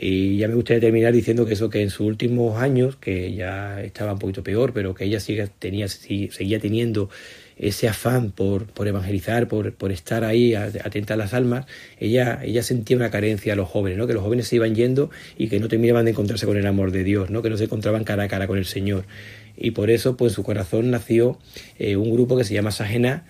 Y 0.00 0.36
ya 0.36 0.46
me 0.46 0.54
gustaría 0.54 0.80
terminar 0.80 1.12
diciendo 1.12 1.44
que 1.44 1.54
eso 1.54 1.70
que 1.70 1.82
en 1.82 1.90
sus 1.90 2.06
últimos 2.06 2.60
años, 2.60 2.96
que 2.96 3.34
ya 3.34 3.82
estaba 3.82 4.12
un 4.12 4.18
poquito 4.18 4.44
peor, 4.44 4.72
pero 4.72 4.94
que 4.94 5.04
ella 5.04 5.18
sigue, 5.18 5.48
tenía, 5.58 5.88
seguía 5.88 6.60
teniendo 6.60 7.10
ese 7.56 7.88
afán 7.88 8.30
por, 8.30 8.66
por 8.66 8.86
evangelizar, 8.86 9.48
por, 9.48 9.72
por, 9.74 9.90
estar 9.90 10.22
ahí 10.22 10.54
atenta 10.54 11.14
a 11.14 11.16
las 11.16 11.34
almas, 11.34 11.66
ella, 11.98 12.40
ella 12.44 12.62
sentía 12.62 12.96
una 12.96 13.10
carencia 13.10 13.54
a 13.54 13.56
los 13.56 13.68
jóvenes, 13.68 13.98
¿no? 13.98 14.06
que 14.06 14.12
los 14.12 14.22
jóvenes 14.22 14.46
se 14.46 14.56
iban 14.56 14.76
yendo 14.76 15.10
y 15.36 15.48
que 15.48 15.58
no 15.58 15.66
terminaban 15.66 16.04
de 16.04 16.12
encontrarse 16.12 16.46
con 16.46 16.56
el 16.56 16.66
amor 16.66 16.92
de 16.92 17.02
Dios, 17.02 17.30
¿no? 17.30 17.42
que 17.42 17.50
no 17.50 17.56
se 17.56 17.64
encontraban 17.64 18.04
cara 18.04 18.24
a 18.24 18.28
cara 18.28 18.46
con 18.46 18.58
el 18.58 18.64
Señor. 18.64 19.04
Y 19.56 19.72
por 19.72 19.90
eso, 19.90 20.16
pues 20.16 20.32
en 20.32 20.36
su 20.36 20.44
corazón 20.44 20.92
nació 20.92 21.38
eh, 21.80 21.96
un 21.96 22.12
grupo 22.12 22.36
que 22.36 22.44
se 22.44 22.54
llama 22.54 22.70
Sajena, 22.70 23.24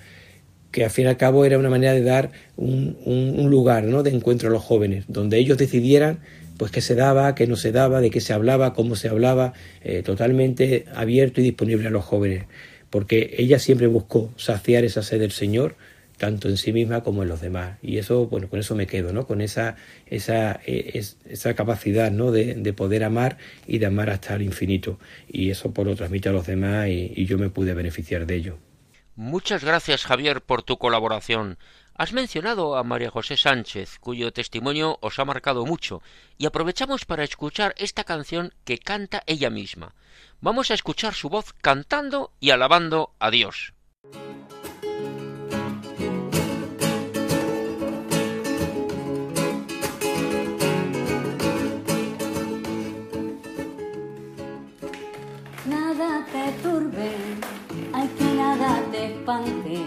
que 0.70 0.84
al 0.84 0.90
fin 0.90 1.06
y 1.06 1.08
al 1.08 1.16
cabo 1.16 1.44
era 1.44 1.58
una 1.58 1.70
manera 1.70 1.92
de 1.92 2.02
dar 2.02 2.30
un, 2.56 2.96
lugar 3.50 3.84
¿no? 3.84 4.02
de 4.02 4.10
encuentro 4.10 4.48
a 4.48 4.52
los 4.52 4.62
jóvenes, 4.62 5.04
donde 5.08 5.38
ellos 5.38 5.58
decidieran 5.58 6.20
pues 6.56 6.72
qué 6.72 6.80
se 6.80 6.94
daba, 6.94 7.34
qué 7.34 7.46
no 7.46 7.56
se 7.56 7.70
daba, 7.70 8.00
de 8.00 8.10
qué 8.10 8.20
se 8.20 8.32
hablaba, 8.32 8.74
cómo 8.74 8.96
se 8.96 9.08
hablaba, 9.08 9.54
eh, 9.82 10.02
totalmente 10.02 10.86
abierto 10.92 11.40
y 11.40 11.44
disponible 11.44 11.86
a 11.86 11.90
los 11.90 12.04
jóvenes, 12.04 12.46
porque 12.90 13.36
ella 13.38 13.60
siempre 13.60 13.86
buscó 13.86 14.32
saciar 14.36 14.84
esa 14.84 15.02
sed 15.02 15.20
del 15.20 15.30
Señor, 15.30 15.76
tanto 16.16 16.48
en 16.48 16.56
sí 16.56 16.72
misma 16.72 17.04
como 17.04 17.22
en 17.22 17.28
los 17.28 17.40
demás. 17.40 17.78
Y 17.80 17.98
eso, 17.98 18.26
bueno, 18.26 18.48
con 18.48 18.58
eso 18.58 18.74
me 18.74 18.88
quedo, 18.88 19.12
¿no? 19.12 19.24
Con 19.24 19.40
esa, 19.40 19.76
esa, 20.08 20.58
e, 20.66 21.00
esa 21.30 21.54
capacidad, 21.54 22.10
¿no? 22.10 22.32
De, 22.32 22.54
de, 22.54 22.72
poder 22.72 23.04
amar 23.04 23.38
y 23.68 23.78
de 23.78 23.86
amar 23.86 24.10
hasta 24.10 24.34
el 24.34 24.42
infinito. 24.42 24.98
Y 25.28 25.50
eso 25.50 25.72
pues 25.72 25.86
lo 25.86 25.94
transmite 25.94 26.28
a 26.28 26.32
los 26.32 26.44
demás 26.44 26.88
y 26.88 27.24
yo 27.24 27.38
me 27.38 27.50
pude 27.50 27.72
beneficiar 27.72 28.26
de 28.26 28.34
ello. 28.34 28.58
Muchas 29.18 29.64
gracias, 29.64 30.04
Javier, 30.04 30.42
por 30.42 30.62
tu 30.62 30.78
colaboración. 30.78 31.58
Has 31.94 32.12
mencionado 32.12 32.76
a 32.76 32.84
María 32.84 33.10
José 33.10 33.36
Sánchez, 33.36 33.98
cuyo 33.98 34.32
testimonio 34.32 34.96
os 35.00 35.18
ha 35.18 35.24
marcado 35.24 35.66
mucho, 35.66 36.02
y 36.36 36.46
aprovechamos 36.46 37.04
para 37.04 37.24
escuchar 37.24 37.74
esta 37.78 38.04
canción 38.04 38.54
que 38.64 38.78
canta 38.78 39.24
ella 39.26 39.50
misma. 39.50 39.96
Vamos 40.40 40.70
a 40.70 40.74
escuchar 40.74 41.14
su 41.14 41.28
voz 41.30 41.52
cantando 41.52 42.30
y 42.38 42.50
alabando 42.50 43.12
a 43.18 43.32
Dios. 43.32 43.72
Nada 55.66 56.24
te 56.30 56.52
turbe 56.62 57.47
nada 58.58 58.82
te 58.90 59.06
espante, 59.06 59.84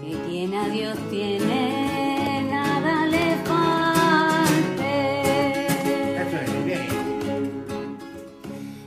que 0.00 0.16
quien 0.28 0.54
a 0.54 0.68
Dios 0.68 0.96
tiene, 1.10 2.46
nada 2.50 3.06
le 3.06 3.36
falte. 3.44 4.94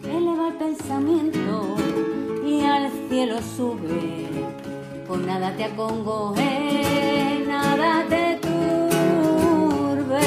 Eleva 0.03 0.47
el 0.47 0.53
pensamiento 0.53 1.75
y 2.45 2.61
al 2.63 2.89
cielo 3.09 3.39
sube, 3.55 4.27
con 5.07 5.25
nada 5.25 5.55
te 5.55 5.65
acongoje, 5.65 7.43
nada 7.47 8.05
te 8.07 8.39
turbe. 8.41 10.21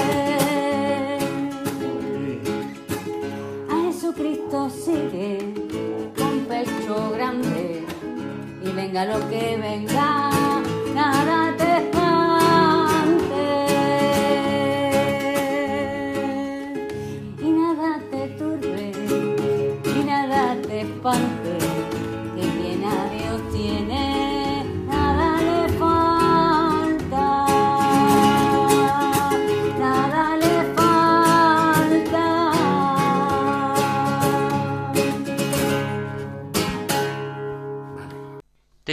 A 3.71 3.77
Jesucristo 3.87 4.69
sigue 4.71 5.55
con 6.17 6.41
pecho 6.47 7.11
grande 7.15 7.74
venga 8.75 9.05
lo 9.05 9.29
que 9.29 9.57
venga, 9.57 10.31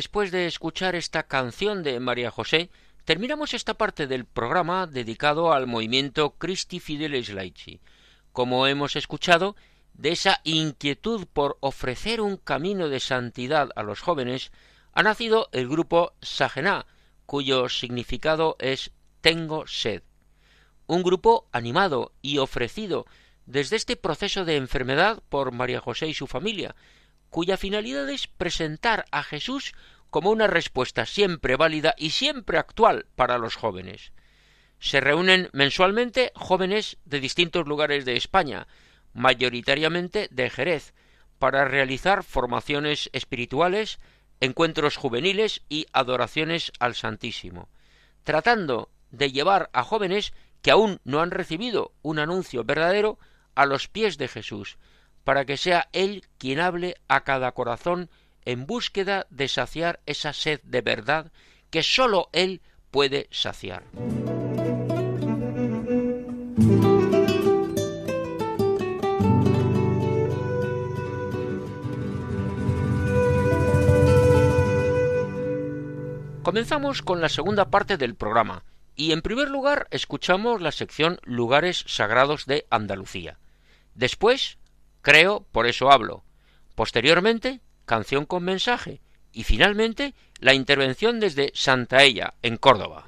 Después 0.02 0.32
de 0.32 0.48
escuchar 0.48 0.96
esta 0.96 1.22
canción 1.22 1.84
de 1.84 2.00
María 2.00 2.32
José, 2.32 2.72
terminamos 3.06 3.54
esta 3.54 3.76
parte 3.76 4.08
del 4.08 4.26
programa 4.26 4.88
dedicado 4.88 5.54
al 5.54 5.68
movimiento 5.68 6.32
Christi 6.40 6.80
Fideles 6.80 7.30
Laici. 7.30 7.82
Como 8.32 8.66
hemos 8.66 8.96
escuchado, 8.96 9.56
de 9.94 10.14
esa 10.14 10.42
inquietud 10.44 11.28
por 11.32 11.60
ofrecer 11.60 12.20
un 12.20 12.38
camino 12.38 12.90
de 12.90 13.00
santidad 13.00 13.70
a 13.76 13.84
los 13.84 14.00
jóvenes, 14.00 14.52
ha 14.94 15.04
nacido 15.04 15.50
el 15.52 15.70
grupo 15.70 16.14
Sagená, 16.20 16.88
cuyo 17.28 17.70
significado 17.70 18.56
es 18.58 18.90
Tengo 19.22 19.68
sed. 19.68 20.02
Un 20.88 21.04
grupo 21.04 21.48
animado 21.52 22.12
y 22.24 22.40
ofrecido 22.40 23.06
desde 23.46 23.76
este 23.76 23.98
proceso 23.98 24.46
de 24.46 24.56
enfermedad 24.56 25.22
por 25.30 25.52
María 25.52 25.80
José 25.80 26.08
y 26.08 26.16
su 26.16 26.26
familia, 26.26 26.76
cuya 27.32 27.58
finalidad 27.58 28.08
es 28.10 28.28
presentar 28.28 29.06
a 29.10 29.24
Jesús 29.24 29.74
como 30.12 30.30
una 30.30 30.48
respuesta 30.48 31.06
siempre 31.08 31.56
válida 31.56 31.96
y 31.98 32.12
siempre 32.12 32.60
actual 32.60 33.08
para 33.16 33.40
los 33.40 33.56
jóvenes. 33.56 34.12
Se 34.80 35.00
reúnen 35.00 35.50
mensualmente 35.54 36.34
jóvenes 36.36 36.98
de 37.06 37.22
distintos 37.22 37.66
lugares 37.66 38.04
de 38.04 38.18
España, 38.18 38.68
mayoritariamente 39.14 40.28
de 40.30 40.50
Jerez, 40.50 40.94
para 41.40 41.66
realizar 41.66 42.24
formaciones 42.24 43.10
espirituales, 43.14 44.00
encuentros 44.42 44.98
juveniles 44.98 45.62
y 45.70 45.88
adoraciones 45.94 46.74
al 46.80 46.96
Santísimo, 46.96 47.70
tratando 48.24 48.92
de 49.10 49.32
llevar 49.32 49.70
a 49.72 49.84
jóvenes 49.84 50.34
que 50.62 50.72
aún 50.72 51.00
no 51.06 51.22
han 51.22 51.32
recibido 51.32 51.94
un 52.02 52.20
anuncio 52.20 52.66
verdadero 52.66 53.18
a 53.56 53.66
los 53.66 53.88
pies 53.88 54.18
de 54.18 54.28
Jesús, 54.28 54.78
para 55.24 55.46
que 55.46 55.58
sea 55.58 55.90
Él 55.94 56.26
quien 56.38 56.60
hable 56.60 56.96
a 57.08 57.24
cada 57.24 57.52
corazón 57.52 58.10
en 58.46 58.66
búsqueda 58.66 59.28
de 59.30 59.48
saciar 59.48 60.00
esa 60.06 60.34
sed 60.34 60.62
de 60.64 60.82
verdad 60.82 61.32
que 61.70 61.84
sólo 61.84 62.30
Él 62.34 62.62
puede 62.92 63.28
saciar. 63.32 63.84
Comenzamos 76.44 77.02
con 77.04 77.22
la 77.22 77.30
segunda 77.30 77.70
parte 77.70 77.98
del 77.98 78.16
programa 78.16 78.64
y 78.96 79.12
en 79.14 79.22
primer 79.22 79.50
lugar 79.50 79.88
escuchamos 79.92 80.60
la 80.60 80.72
sección 80.72 81.20
Lugares 81.24 81.86
Sagrados 81.88 82.46
de 82.46 82.66
Andalucía. 82.70 83.38
Después, 83.96 84.58
creo, 85.02 85.46
por 85.52 85.68
eso 85.68 85.92
hablo. 85.92 86.24
Posteriormente, 86.76 87.62
canción 87.86 88.26
con 88.26 88.44
mensaje 88.44 89.02
y 89.32 89.44
finalmente 89.44 90.14
la 90.40 90.54
intervención 90.54 91.20
desde 91.20 91.52
Santa 91.54 92.04
Ella, 92.04 92.34
en 92.42 92.58
Córdoba. 92.58 93.08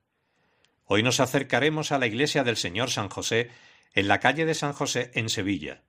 Hoy 0.93 1.03
nos 1.03 1.21
acercaremos 1.21 1.93
a 1.93 1.99
la 1.99 2.05
iglesia 2.05 2.43
del 2.43 2.57
Señor 2.57 2.91
San 2.91 3.07
José 3.07 3.49
en 3.93 4.09
la 4.09 4.19
calle 4.19 4.45
de 4.45 4.53
San 4.53 4.73
José 4.73 5.09
en 5.13 5.29
Sevilla. 5.29 5.83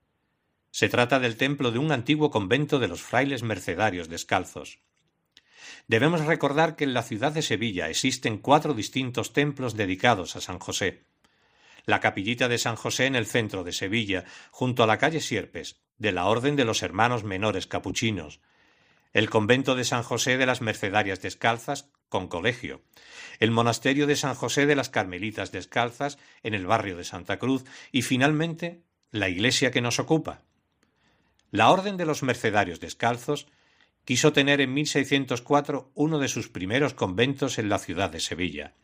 Se 0.70 0.88
trata 0.88 1.18
del 1.18 1.36
templo 1.36 1.72
de 1.72 1.80
un 1.80 1.90
antiguo 1.90 2.30
convento 2.30 2.78
de 2.78 2.86
los 2.86 3.02
frailes 3.02 3.42
mercedarios 3.42 4.08
descalzos. 4.08 4.78
Debemos 5.88 6.24
recordar 6.24 6.76
que 6.76 6.84
en 6.84 6.94
la 6.94 7.02
ciudad 7.02 7.32
de 7.32 7.42
Sevilla 7.42 7.88
existen 7.90 8.38
cuatro 8.38 8.74
distintos 8.74 9.32
templos 9.32 9.74
dedicados 9.74 10.36
a 10.36 10.40
San 10.40 10.60
José. 10.60 11.02
La 11.84 11.98
capillita 11.98 12.46
de 12.46 12.58
San 12.58 12.76
José 12.76 13.06
en 13.06 13.16
el 13.16 13.26
centro 13.26 13.64
de 13.64 13.72
Sevilla, 13.72 14.22
junto 14.52 14.84
a 14.84 14.86
la 14.86 14.98
calle 14.98 15.20
Sierpes, 15.20 15.80
de 15.98 16.12
la 16.12 16.26
Orden 16.26 16.54
de 16.54 16.64
los 16.64 16.80
Hermanos 16.84 17.24
Menores 17.24 17.66
Capuchinos, 17.66 18.38
el 19.12 19.28
convento 19.30 19.74
de 19.74 19.82
San 19.82 20.04
José 20.04 20.38
de 20.38 20.46
las 20.46 20.60
Mercedarias 20.60 21.20
Descalzas, 21.20 21.90
con 22.12 22.28
colegio, 22.28 22.82
el 23.40 23.50
monasterio 23.50 24.06
de 24.06 24.16
San 24.16 24.34
José 24.34 24.66
de 24.66 24.76
las 24.76 24.90
Carmelitas 24.90 25.50
Descalzas, 25.50 26.18
en 26.42 26.52
el 26.52 26.66
barrio 26.66 26.98
de 26.98 27.04
Santa 27.04 27.38
Cruz, 27.38 27.64
y 27.90 28.02
finalmente 28.02 28.82
la 29.10 29.30
iglesia 29.30 29.70
que 29.70 29.80
nos 29.80 29.98
ocupa. 29.98 30.42
La 31.50 31.70
Orden 31.70 31.96
de 31.96 32.04
los 32.04 32.22
Mercedarios 32.22 32.80
Descalzos 32.80 33.46
quiso 34.04 34.34
tener 34.34 34.60
en 34.60 34.74
1604 34.74 35.90
uno 35.94 36.18
de 36.18 36.28
sus 36.28 36.50
primeros 36.50 36.92
conventos 36.92 37.58
en 37.58 37.70
la 37.70 37.78
ciudad 37.78 38.10
de 38.10 38.20
Sevilla. 38.20 38.74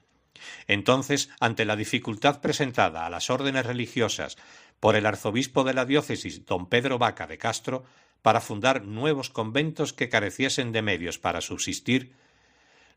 Entonces, 0.67 1.29
ante 1.39 1.67
la 1.67 1.77
dificultad 1.77 2.41
presentada 2.41 3.05
a 3.05 3.11
las 3.11 3.29
órdenes 3.29 3.67
religiosas 3.67 4.39
por 4.81 4.97
el 4.97 5.05
arzobispo 5.05 5.65
de 5.65 5.75
la 5.75 5.85
diócesis, 5.85 6.47
don 6.47 6.67
Pedro 6.67 6.99
Vaca 6.99 7.27
de 7.27 7.37
Castro, 7.37 7.85
para 8.23 8.41
fundar 8.41 8.87
nuevos 8.87 9.29
conventos 9.29 9.93
que 9.93 10.09
careciesen 10.09 10.73
de 10.73 10.81
medios 10.81 11.19
para 11.19 11.43
subsistir, 11.43 12.15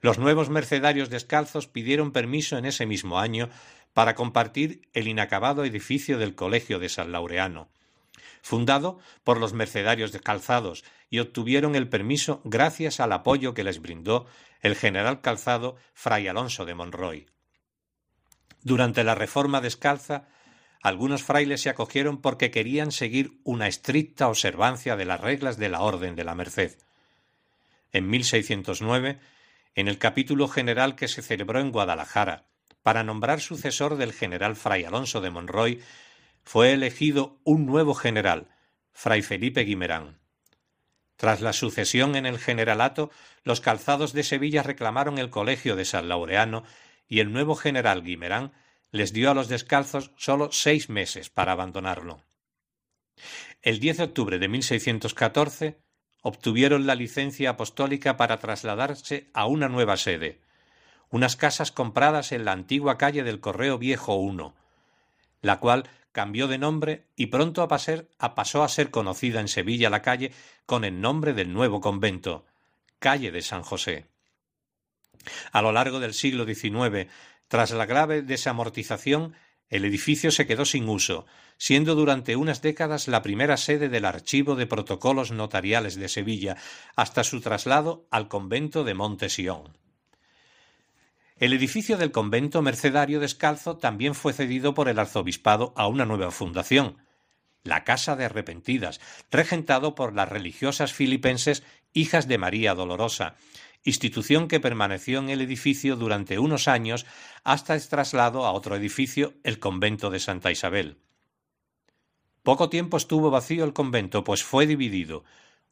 los 0.01 0.17
nuevos 0.17 0.49
mercedarios 0.49 1.09
descalzos 1.09 1.67
pidieron 1.67 2.11
permiso 2.11 2.57
en 2.57 2.65
ese 2.65 2.85
mismo 2.85 3.19
año 3.19 3.49
para 3.93 4.15
compartir 4.15 4.87
el 4.93 5.07
inacabado 5.07 5.63
edificio 5.63 6.17
del 6.17 6.35
Colegio 6.35 6.79
de 6.79 6.89
San 6.89 7.11
Laureano, 7.11 7.69
fundado 8.41 8.99
por 9.23 9.39
los 9.39 9.53
mercedarios 9.53 10.11
descalzados, 10.11 10.83
y 11.09 11.19
obtuvieron 11.19 11.75
el 11.75 11.89
permiso 11.89 12.41
gracias 12.45 12.99
al 12.99 13.11
apoyo 13.11 13.53
que 13.53 13.63
les 13.63 13.81
brindó 13.81 14.25
el 14.61 14.75
general 14.75 15.21
calzado 15.21 15.75
Fray 15.93 16.27
Alonso 16.27 16.65
de 16.65 16.73
Monroy. 16.73 17.27
Durante 18.63 19.03
la 19.03 19.13
Reforma 19.13 19.59
descalza, 19.59 20.29
algunos 20.81 21.23
frailes 21.23 21.61
se 21.61 21.69
acogieron 21.69 22.21
porque 22.21 22.49
querían 22.49 22.91
seguir 22.91 23.39
una 23.43 23.67
estricta 23.67 24.29
observancia 24.29 24.95
de 24.95 25.05
las 25.05 25.19
reglas 25.19 25.57
de 25.57 25.69
la 25.69 25.81
Orden 25.81 26.15
de 26.15 26.23
la 26.23 26.33
Merced. 26.33 26.77
En 27.91 28.09
1609 28.09 29.19
en 29.75 29.87
el 29.87 29.97
capítulo 29.97 30.47
general 30.47 30.95
que 30.95 31.07
se 31.07 31.21
celebró 31.21 31.59
en 31.59 31.71
Guadalajara, 31.71 32.47
para 32.83 33.03
nombrar 33.03 33.41
sucesor 33.41 33.97
del 33.97 34.13
general 34.13 34.55
Fray 34.55 34.83
Alonso 34.83 35.21
de 35.21 35.29
Monroy, 35.29 35.81
fue 36.43 36.73
elegido 36.73 37.39
un 37.43 37.65
nuevo 37.65 37.93
general, 37.93 38.49
Fray 38.91 39.21
Felipe 39.21 39.61
Guimerán. 39.61 40.19
Tras 41.15 41.41
la 41.41 41.53
sucesión 41.53 42.15
en 42.15 42.25
el 42.25 42.39
generalato, 42.39 43.11
los 43.43 43.61
calzados 43.61 44.13
de 44.13 44.23
Sevilla 44.23 44.63
reclamaron 44.63 45.19
el 45.19 45.29
colegio 45.29 45.75
de 45.75 45.85
San 45.85 46.09
Laureano 46.09 46.63
y 47.07 47.19
el 47.19 47.31
nuevo 47.31 47.55
general 47.55 48.01
Guimerán 48.03 48.53
les 48.91 49.13
dio 49.13 49.29
a 49.31 49.33
los 49.33 49.47
descalzos 49.47 50.11
solo 50.17 50.51
seis 50.51 50.89
meses 50.89 51.29
para 51.29 51.51
abandonarlo. 51.51 52.23
El 53.61 53.79
10 53.79 53.97
de 53.97 54.03
octubre 54.03 54.39
de 54.39 54.47
1614, 54.47 55.79
obtuvieron 56.21 56.87
la 56.87 56.95
licencia 56.95 57.51
apostólica 57.51 58.17
para 58.17 58.37
trasladarse 58.37 59.29
a 59.33 59.45
una 59.45 59.67
nueva 59.67 59.97
sede, 59.97 60.39
unas 61.09 61.35
casas 61.35 61.71
compradas 61.71 62.31
en 62.31 62.45
la 62.45 62.51
antigua 62.51 62.97
calle 62.97 63.23
del 63.23 63.39
Correo 63.39 63.77
Viejo 63.77 64.19
I, 64.21 64.51
la 65.41 65.59
cual 65.59 65.89
cambió 66.11 66.47
de 66.47 66.57
nombre 66.57 67.05
y 67.15 67.27
pronto 67.27 67.67
pasó 67.67 68.63
a 68.63 68.69
ser 68.69 68.91
conocida 68.91 69.39
en 69.39 69.47
Sevilla 69.47 69.89
la 69.89 70.01
calle 70.01 70.33
con 70.65 70.83
el 70.83 71.01
nombre 71.01 71.33
del 71.33 71.53
nuevo 71.53 71.81
convento, 71.81 72.45
calle 72.99 73.31
de 73.31 73.41
San 73.41 73.63
José. 73.63 74.05
A 75.51 75.61
lo 75.61 75.71
largo 75.71 75.99
del 75.99 76.13
siglo 76.13 76.45
XIX, 76.45 77.09
tras 77.47 77.71
la 77.71 77.85
grave 77.85 78.21
desamortización, 78.21 79.35
el 79.71 79.85
edificio 79.85 80.31
se 80.31 80.45
quedó 80.45 80.65
sin 80.65 80.87
uso, 80.87 81.25
siendo 81.57 81.95
durante 81.95 82.35
unas 82.35 82.61
décadas 82.61 83.07
la 83.07 83.21
primera 83.21 83.55
sede 83.55 83.87
del 83.87 84.03
Archivo 84.03 84.55
de 84.55 84.67
Protocolos 84.67 85.31
Notariales 85.31 85.95
de 85.95 86.09
Sevilla, 86.09 86.57
hasta 86.97 87.23
su 87.23 87.39
traslado 87.39 88.05
al 88.11 88.27
convento 88.27 88.83
de 88.83 88.93
Monte 88.93 89.27
El 91.37 91.53
edificio 91.53 91.97
del 91.97 92.11
convento 92.11 92.61
mercedario 92.61 93.21
descalzo 93.21 93.77
también 93.77 94.13
fue 94.13 94.33
cedido 94.33 94.73
por 94.73 94.89
el 94.89 94.99
arzobispado 94.99 95.73
a 95.77 95.87
una 95.87 96.05
nueva 96.05 96.31
fundación, 96.31 96.97
la 97.63 97.85
Casa 97.85 98.17
de 98.17 98.25
Arrepentidas, 98.25 98.99
regentado 99.31 99.95
por 99.95 100.13
las 100.13 100.27
religiosas 100.27 100.91
filipenses 100.91 101.63
Hijas 101.93 102.27
de 102.27 102.37
María 102.37 102.73
Dolorosa, 102.73 103.35
institución 103.83 104.47
que 104.47 104.59
permaneció 104.59 105.19
en 105.19 105.29
el 105.29 105.41
edificio 105.41 105.95
durante 105.95 106.39
unos 106.39 106.67
años 106.67 107.05
hasta 107.43 107.73
el 107.73 107.87
traslado 107.87 108.45
a 108.45 108.51
otro 108.51 108.75
edificio, 108.75 109.33
el 109.43 109.59
convento 109.59 110.09
de 110.09 110.19
Santa 110.19 110.51
Isabel. 110.51 110.97
Poco 112.43 112.69
tiempo 112.69 112.97
estuvo 112.97 113.29
vacío 113.29 113.63
el 113.63 113.73
convento, 113.73 114.23
pues 114.23 114.43
fue 114.43 114.65
dividido. 114.65 115.23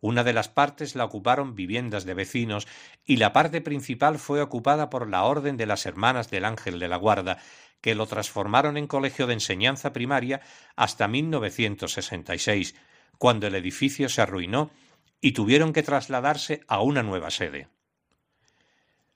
Una 0.01 0.23
de 0.23 0.33
las 0.33 0.49
partes 0.49 0.95
la 0.95 1.05
ocuparon 1.05 1.55
viviendas 1.55 2.05
de 2.05 2.13
vecinos 2.13 2.67
y 3.05 3.17
la 3.17 3.33
parte 3.33 3.59
principal 3.59 4.17
fue 4.17 4.41
ocupada 4.41 4.89
por 4.89 5.09
la 5.09 5.23
Orden 5.23 5.57
de 5.57 5.65
las 5.65 5.85
Hermanas 5.85 6.29
del 6.29 6.45
Ángel 6.45 6.79
de 6.79 6.87
la 6.87 6.97
Guarda, 6.97 7.39
que 7.81 7.95
lo 7.95 8.05
transformaron 8.05 8.77
en 8.77 8.87
colegio 8.87 9.27
de 9.27 9.33
enseñanza 9.33 9.93
primaria 9.93 10.41
hasta 10.75 11.07
1966, 11.07 12.75
cuando 13.17 13.47
el 13.47 13.55
edificio 13.55 14.07
se 14.07 14.21
arruinó 14.21 14.71
y 15.21 15.33
tuvieron 15.33 15.73
que 15.73 15.83
trasladarse 15.83 16.61
a 16.67 16.81
una 16.81 17.03
nueva 17.03 17.29
sede. 17.29 17.67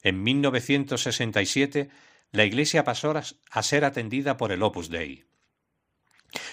En 0.03 0.21
1967, 0.21 1.89
la 2.31 2.45
iglesia 2.45 2.83
pasó 2.83 3.13
a 3.51 3.63
ser 3.63 3.85
atendida 3.85 4.37
por 4.37 4.51
el 4.51 4.61
Opus 4.61 4.89
Dei. 4.89 5.25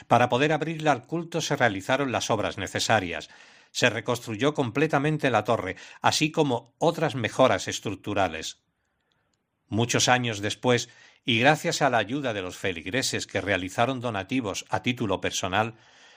Para 0.09 0.29
poder 0.29 0.53
abrirla 0.53 0.93
al 0.93 1.07
culto 1.07 1.41
se 1.41 1.57
realizaron 1.57 2.13
las 2.13 2.31
obras 2.31 2.59
necesarias, 2.59 3.29
se 3.71 3.91
reconstruyó 3.91 4.55
completamente 4.55 5.31
la 5.31 5.45
torre, 5.45 5.77
así 6.01 6.31
como 6.31 6.75
otras 6.79 7.15
mejoras 7.15 7.69
estructurales. 7.69 8.63
Muchos 9.69 10.09
años 10.09 10.41
después, 10.41 10.89
y 11.25 11.39
gracias 11.39 11.81
a 11.83 11.91
la 11.91 11.99
ayuda 11.99 12.33
de 12.33 12.43
los 12.43 12.57
feligreses 12.57 13.27
que 13.27 13.41
realizaron 13.41 14.01
donativos 14.01 14.67
a 14.69 14.83
título 14.83 15.21
personal, 15.21 15.75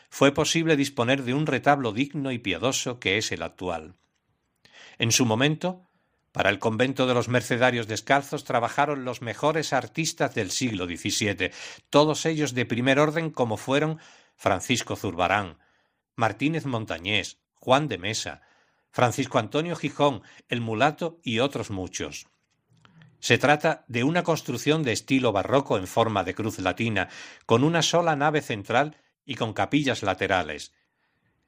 fue 0.09 0.33
posible 0.33 0.75
disponer 0.75 1.23
de 1.23 1.33
un 1.33 1.45
retablo 1.45 1.93
digno 1.93 2.31
y 2.31 2.39
piadoso 2.39 2.99
que 2.99 3.17
es 3.17 3.31
el 3.31 3.43
actual. 3.43 3.95
En 4.97 5.11
su 5.11 5.25
momento, 5.25 5.87
para 6.33 6.49
el 6.49 6.59
convento 6.59 7.07
de 7.07 7.13
los 7.13 7.29
Mercedarios 7.29 7.87
Descalzos 7.87 8.43
trabajaron 8.43 9.05
los 9.05 9.21
mejores 9.21 9.71
artistas 9.71 10.35
del 10.35 10.51
siglo 10.51 10.85
XVII, 10.85 11.51
todos 11.89 12.25
ellos 12.25 12.53
de 12.53 12.65
primer 12.65 12.99
orden 12.99 13.29
como 13.29 13.55
fueron 13.55 13.99
Francisco 14.35 14.97
Zurbarán, 14.97 15.59
Martínez 16.15 16.65
Montañés, 16.65 17.37
Juan 17.53 17.87
de 17.87 17.99
Mesa, 17.99 18.41
Francisco 18.91 19.37
Antonio 19.39 19.75
Gijón, 19.75 20.23
el 20.49 20.59
mulato 20.59 21.19
y 21.23 21.39
otros 21.39 21.69
muchos. 21.69 22.27
Se 23.19 23.37
trata 23.37 23.85
de 23.87 24.03
una 24.03 24.23
construcción 24.23 24.83
de 24.83 24.91
estilo 24.91 25.31
barroco 25.31 25.77
en 25.77 25.87
forma 25.87 26.23
de 26.23 26.35
cruz 26.35 26.59
latina, 26.59 27.09
con 27.45 27.63
una 27.63 27.81
sola 27.81 28.15
nave 28.15 28.41
central 28.41 28.97
y 29.23 29.35
con 29.35 29.53
capillas 29.53 30.03
laterales. 30.03 30.73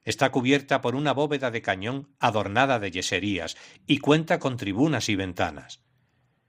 Está 0.06 0.30
cubierta 0.30 0.80
por 0.80 0.94
una 0.94 1.12
bóveda 1.12 1.50
de 1.50 1.60
cañón 1.60 2.08
adornada 2.20 2.78
de 2.78 2.92
yeserías 2.92 3.56
y 3.86 3.98
cuenta 3.98 4.38
con 4.38 4.56
tribunas 4.56 5.08
y 5.08 5.16
ventanas. 5.16 5.82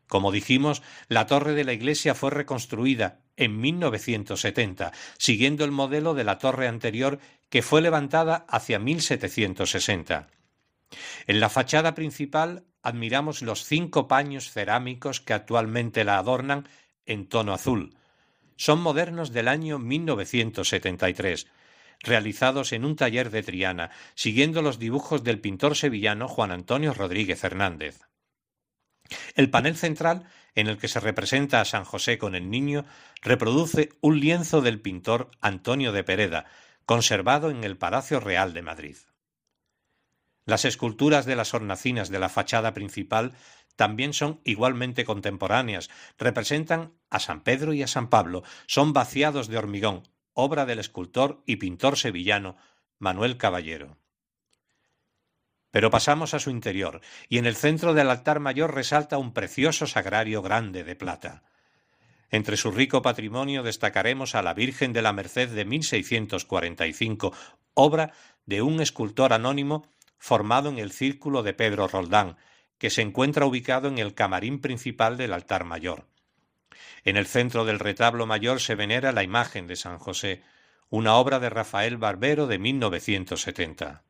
Como 0.07 0.31
dijimos, 0.31 0.83
la 1.09 1.25
torre 1.25 1.53
de 1.53 1.65
la 1.65 1.73
iglesia 1.73 2.13
fue 2.13 2.29
reconstruida 2.29 3.19
en 3.35 3.59
1970, 3.59 4.93
siguiendo 5.17 5.65
el 5.65 5.71
modelo 5.71 6.13
de 6.13 6.23
la 6.23 6.37
torre 6.37 6.67
anterior 6.67 7.19
que 7.49 7.63
fue 7.63 7.81
levantada 7.81 8.45
hacia 8.47 8.79
1760. 8.79 10.27
En 11.25 11.39
la 11.39 11.49
fachada 11.49 11.95
principal 11.95 12.63
admiramos 12.83 13.41
los 13.41 13.65
cinco 13.65 14.07
paños 14.07 14.51
cerámicos 14.51 15.19
que 15.19 15.33
actualmente 15.33 16.03
la 16.03 16.19
adornan 16.19 16.69
en 17.07 17.27
tono 17.27 17.53
azul. 17.53 17.95
Son 18.55 18.79
modernos 18.79 19.33
del 19.33 19.47
año 19.47 19.79
1973, 19.79 21.47
realizados 22.01 22.73
en 22.73 22.85
un 22.85 22.95
taller 22.95 23.29
de 23.29 23.43
Triana, 23.43 23.91
siguiendo 24.15 24.61
los 24.61 24.79
dibujos 24.79 25.23
del 25.23 25.39
pintor 25.39 25.75
sevillano 25.75 26.27
Juan 26.27 26.51
Antonio 26.51 26.93
Rodríguez 26.93 27.43
Hernández. 27.43 28.01
El 29.35 29.49
panel 29.49 29.77
central, 29.77 30.25
en 30.55 30.67
el 30.67 30.77
que 30.77 30.87
se 30.87 30.99
representa 30.99 31.61
a 31.61 31.65
San 31.65 31.85
José 31.85 32.17
con 32.17 32.35
el 32.35 32.49
niño, 32.49 32.85
reproduce 33.21 33.89
un 34.01 34.19
lienzo 34.19 34.61
del 34.61 34.81
pintor 34.81 35.31
Antonio 35.39 35.91
de 35.91 36.03
Pereda, 36.03 36.45
conservado 36.85 37.49
en 37.49 37.63
el 37.63 37.77
Palacio 37.77 38.19
Real 38.19 38.53
de 38.53 38.61
Madrid. 38.61 38.97
Las 40.45 40.65
esculturas 40.65 41.25
de 41.25 41.35
las 41.35 41.53
hornacinas 41.53 42.09
de 42.09 42.19
la 42.19 42.29
fachada 42.29 42.73
principal 42.73 43.33
también 43.75 44.13
son 44.13 44.41
igualmente 44.43 45.05
contemporáneas, 45.05 45.89
representan 46.17 46.93
a 47.09 47.19
San 47.19 47.43
Pedro 47.43 47.73
y 47.73 47.83
a 47.83 47.87
San 47.87 48.09
Pablo, 48.09 48.43
son 48.65 48.93
vaciados 48.93 49.49
de 49.49 49.57
hormigón, 49.57 50.03
obra 50.39 50.67
del 50.67 50.77
escultor 50.77 51.41
y 51.47 51.55
pintor 51.55 51.97
sevillano 51.97 52.57
Manuel 52.99 53.37
Caballero. 53.37 53.97
Pero 55.71 55.89
pasamos 55.89 56.35
a 56.35 56.39
su 56.39 56.51
interior, 56.51 57.01
y 57.27 57.39
en 57.39 57.47
el 57.47 57.55
centro 57.55 57.95
del 57.95 58.11
altar 58.11 58.39
mayor 58.39 58.75
resalta 58.75 59.17
un 59.17 59.33
precioso 59.33 59.87
sagrario 59.87 60.43
grande 60.43 60.83
de 60.83 60.95
plata. 60.95 61.43
Entre 62.29 62.55
su 62.55 62.69
rico 62.69 63.01
patrimonio 63.01 63.63
destacaremos 63.63 64.35
a 64.35 64.43
la 64.43 64.53
Virgen 64.53 64.93
de 64.93 65.01
la 65.01 65.11
Merced 65.11 65.49
de 65.49 65.65
1645, 65.65 67.33
obra 67.73 68.13
de 68.45 68.61
un 68.61 68.79
escultor 68.79 69.33
anónimo 69.33 69.91
formado 70.19 70.69
en 70.69 70.77
el 70.77 70.91
círculo 70.91 71.41
de 71.41 71.55
Pedro 71.55 71.87
Roldán, 71.87 72.37
que 72.77 72.91
se 72.91 73.01
encuentra 73.01 73.47
ubicado 73.47 73.87
en 73.87 73.97
el 73.97 74.13
camarín 74.13 74.61
principal 74.61 75.17
del 75.17 75.33
altar 75.33 75.63
mayor. 75.63 76.05
En 77.07 77.15
el 77.15 77.25
centro 77.25 77.63
del 77.63 77.79
retablo 77.79 78.25
mayor 78.25 78.59
se 78.59 78.75
venera 78.75 79.13
la 79.13 79.23
imagen 79.23 79.65
de 79.65 79.77
San 79.77 79.97
José, 79.97 80.43
una 80.89 81.15
obra 81.15 81.39
de 81.39 81.49
Rafael 81.49 81.95
Barbero 81.95 82.47
de 82.47 82.59
1970. 82.59 84.03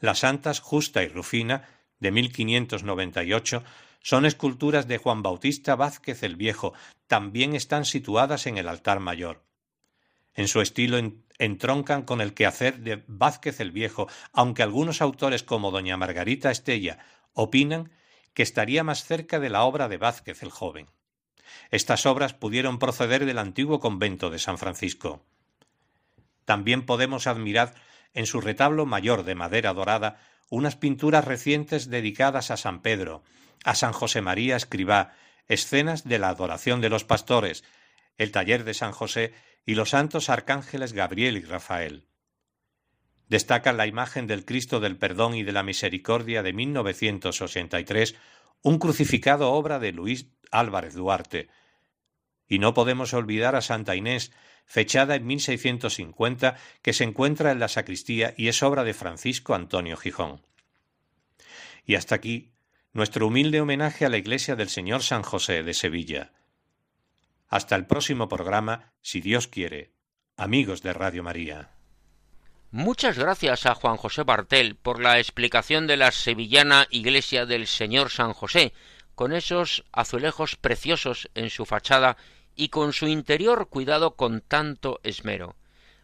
Las 0.00 0.20
santas 0.20 0.60
Justa 0.60 1.02
y 1.02 1.08
Rufina, 1.08 1.68
de 2.00 2.12
1598, 2.12 3.62
son 4.00 4.24
esculturas 4.24 4.88
de 4.88 4.96
Juan 4.96 5.22
Bautista 5.22 5.76
Vázquez 5.76 6.22
el 6.22 6.36
Viejo, 6.36 6.72
también 7.08 7.54
están 7.54 7.84
situadas 7.84 8.46
en 8.46 8.56
el 8.56 8.66
altar 8.66 8.98
mayor. 8.98 9.44
En 10.32 10.48
su 10.48 10.62
estilo 10.62 10.96
entroncan 11.38 12.04
con 12.04 12.22
el 12.22 12.32
quehacer 12.32 12.78
de 12.78 13.04
Vázquez 13.06 13.60
el 13.60 13.70
Viejo, 13.70 14.08
aunque 14.32 14.62
algunos 14.62 15.02
autores 15.02 15.42
como 15.42 15.72
doña 15.72 15.98
Margarita 15.98 16.50
Estella 16.50 17.00
opinan 17.34 17.92
que 18.32 18.42
estaría 18.42 18.82
más 18.82 19.04
cerca 19.04 19.38
de 19.38 19.50
la 19.50 19.64
obra 19.64 19.88
de 19.88 19.98
Vázquez 19.98 20.42
el 20.42 20.50
Joven. 20.50 20.88
Estas 21.70 22.06
obras 22.06 22.34
pudieron 22.34 22.78
proceder 22.78 23.24
del 23.24 23.38
antiguo 23.38 23.80
convento 23.80 24.30
de 24.30 24.38
San 24.38 24.58
Francisco. 24.58 25.24
También 26.44 26.86
podemos 26.86 27.26
admirar 27.26 27.74
en 28.14 28.26
su 28.26 28.40
retablo 28.40 28.86
mayor 28.86 29.24
de 29.24 29.34
madera 29.34 29.74
dorada 29.74 30.20
unas 30.50 30.76
pinturas 30.76 31.24
recientes 31.24 31.90
dedicadas 31.90 32.50
a 32.50 32.56
San 32.56 32.80
Pedro, 32.80 33.22
a 33.64 33.74
San 33.74 33.92
José 33.92 34.22
María 34.22 34.56
Escribá, 34.56 35.12
escenas 35.46 36.04
de 36.04 36.18
la 36.18 36.30
adoración 36.30 36.80
de 36.80 36.88
los 36.88 37.04
pastores, 37.04 37.64
el 38.16 38.32
taller 38.32 38.64
de 38.64 38.74
San 38.74 38.92
José 38.92 39.34
y 39.66 39.74
los 39.74 39.90
santos 39.90 40.30
arcángeles 40.30 40.92
Gabriel 40.92 41.36
y 41.36 41.42
Rafael. 41.42 42.06
Destaca 43.28 43.72
la 43.72 43.86
imagen 43.86 44.26
del 44.26 44.46
Cristo 44.46 44.80
del 44.80 44.96
Perdón 44.96 45.34
y 45.34 45.42
de 45.42 45.52
la 45.52 45.62
Misericordia 45.62 46.42
de 46.42 46.54
1983, 46.54 48.14
un 48.62 48.78
crucificado 48.78 49.52
obra 49.52 49.78
de 49.78 49.92
Luis 49.92 50.28
Álvarez 50.50 50.94
Duarte. 50.94 51.48
Y 52.46 52.58
no 52.58 52.74
podemos 52.74 53.12
olvidar 53.14 53.56
a 53.56 53.60
Santa 53.60 53.96
Inés, 53.96 54.32
fechada 54.64 55.16
en 55.16 55.26
1650, 55.26 56.56
que 56.82 56.92
se 56.92 57.04
encuentra 57.04 57.52
en 57.52 57.60
la 57.60 57.68
sacristía 57.68 58.34
y 58.36 58.48
es 58.48 58.62
obra 58.62 58.84
de 58.84 58.94
Francisco 58.94 59.54
Antonio 59.54 59.96
Gijón. 59.96 60.42
Y 61.84 61.94
hasta 61.94 62.14
aquí 62.14 62.52
nuestro 62.92 63.26
humilde 63.26 63.60
homenaje 63.60 64.04
a 64.04 64.08
la 64.08 64.18
iglesia 64.18 64.56
del 64.56 64.68
Señor 64.68 65.02
San 65.02 65.22
José 65.22 65.62
de 65.62 65.74
Sevilla. 65.74 66.32
Hasta 67.48 67.76
el 67.76 67.86
próximo 67.86 68.28
programa, 68.28 68.92
si 69.00 69.20
Dios 69.20 69.48
quiere. 69.48 69.92
Amigos 70.36 70.82
de 70.82 70.92
Radio 70.92 71.22
María. 71.22 71.70
Muchas 72.70 73.18
gracias 73.18 73.64
a 73.64 73.74
Juan 73.74 73.96
José 73.96 74.24
Bartel 74.24 74.76
por 74.76 75.00
la 75.00 75.18
explicación 75.18 75.86
de 75.86 75.96
la 75.96 76.12
sevillana 76.12 76.86
Iglesia 76.90 77.46
del 77.46 77.66
Señor 77.66 78.10
San 78.10 78.34
José, 78.34 78.74
con 79.18 79.32
esos 79.32 79.84
azulejos 79.90 80.54
preciosos 80.54 81.28
en 81.34 81.50
su 81.50 81.66
fachada 81.66 82.16
y 82.54 82.68
con 82.68 82.92
su 82.92 83.08
interior 83.08 83.68
cuidado 83.68 84.14
con 84.14 84.40
tanto 84.40 85.00
esmero. 85.02 85.56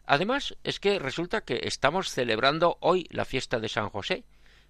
Además, 0.05 0.57
es 0.65 0.81
que 0.81 0.99
resulta 0.99 1.43
que 1.43 1.61
estamos 1.63 2.11
celebrando 2.11 2.77
hoy 2.81 3.07
la 3.11 3.25
fiesta 3.25 3.61
de 3.61 3.69
San 3.69 3.89
José. 3.89 4.25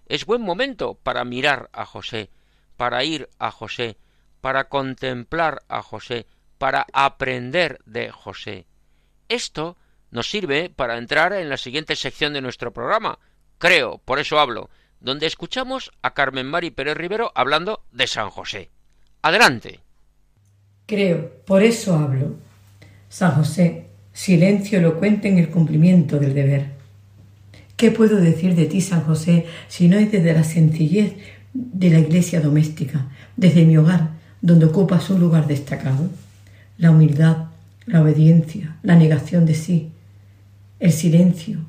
Es 0.05 0.27
buen 0.27 0.43
momento 0.43 0.93
para 0.93 1.25
mirar 1.25 1.71
a 1.73 1.87
José, 1.87 2.29
para 2.77 3.03
ir 3.03 3.31
a 3.39 3.49
José, 3.49 3.97
para 4.41 4.69
contemplar 4.69 5.63
a 5.67 5.81
José, 5.81 6.27
para 6.59 6.85
aprender 6.93 7.79
de 7.87 8.11
José. 8.11 8.67
Esto 9.27 9.75
nos 10.11 10.29
sirve 10.29 10.69
para 10.69 10.99
entrar 10.99 11.33
en 11.33 11.49
la 11.49 11.57
siguiente 11.57 11.95
sección 11.95 12.33
de 12.33 12.41
nuestro 12.41 12.71
programa, 12.71 13.17
creo, 13.57 13.97
por 14.05 14.19
eso 14.19 14.37
hablo, 14.37 14.69
donde 14.99 15.27
escuchamos 15.27 15.91
a 16.01 16.13
Carmen 16.13 16.47
Mari 16.47 16.71
Pérez 16.71 16.97
Rivero 16.97 17.31
hablando 17.35 17.83
de 17.91 18.07
San 18.07 18.29
José. 18.29 18.69
Adelante. 19.21 19.79
Creo, 20.85 21.31
por 21.45 21.63
eso 21.63 21.95
hablo. 21.95 22.35
San 23.09 23.31
José, 23.31 23.87
silencio 24.13 24.79
elocuente 24.79 25.27
en 25.27 25.39
el 25.39 25.49
cumplimiento 25.49 26.19
del 26.19 26.33
deber. 26.33 26.75
¿Qué 27.75 27.91
puedo 27.91 28.17
decir 28.17 28.55
de 28.55 28.65
ti, 28.65 28.81
San 28.81 29.01
José, 29.01 29.45
si 29.67 29.87
no 29.87 29.97
es 29.97 30.11
desde 30.11 30.33
la 30.33 30.43
sencillez 30.43 31.15
de 31.53 31.89
la 31.89 31.99
iglesia 31.99 32.39
doméstica, 32.39 33.07
desde 33.35 33.65
mi 33.65 33.77
hogar, 33.77 34.11
donde 34.41 34.65
ocupas 34.65 35.09
un 35.09 35.19
lugar 35.19 35.47
destacado? 35.47 36.09
La 36.77 36.91
humildad, 36.91 37.47
la 37.85 38.01
obediencia, 38.01 38.77
la 38.83 38.95
negación 38.95 39.45
de 39.45 39.55
sí, 39.55 39.91
el 40.79 40.91
silencio, 40.91 41.59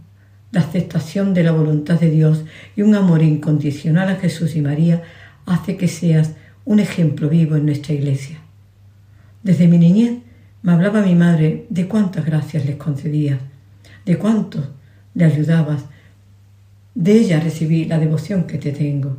la 0.52 0.60
aceptación 0.60 1.34
de 1.34 1.42
la 1.42 1.52
voluntad 1.52 2.00
de 2.00 2.10
Dios 2.10 2.44
y 2.76 2.82
un 2.82 2.94
amor 2.94 3.22
incondicional 3.22 4.08
a 4.08 4.16
Jesús 4.16 4.56
y 4.56 4.60
María 4.60 5.02
hace 5.44 5.76
que 5.76 5.88
seas 5.88 6.32
un 6.64 6.80
ejemplo 6.80 7.28
vivo 7.28 7.56
en 7.56 7.66
nuestra 7.66 7.94
iglesia. 7.94 8.38
Desde 9.42 9.68
mi 9.68 9.78
niñez 9.78 10.18
me 10.62 10.72
hablaba 10.72 11.02
mi 11.02 11.14
madre 11.14 11.66
de 11.70 11.86
cuántas 11.86 12.26
gracias 12.26 12.66
les 12.66 12.76
concedías, 12.76 13.38
de 14.04 14.18
cuánto 14.18 14.74
le 15.14 15.24
ayudabas. 15.24 15.84
De 16.94 17.12
ella 17.12 17.40
recibí 17.40 17.84
la 17.84 17.98
devoción 17.98 18.44
que 18.44 18.58
te 18.58 18.72
tengo. 18.72 19.16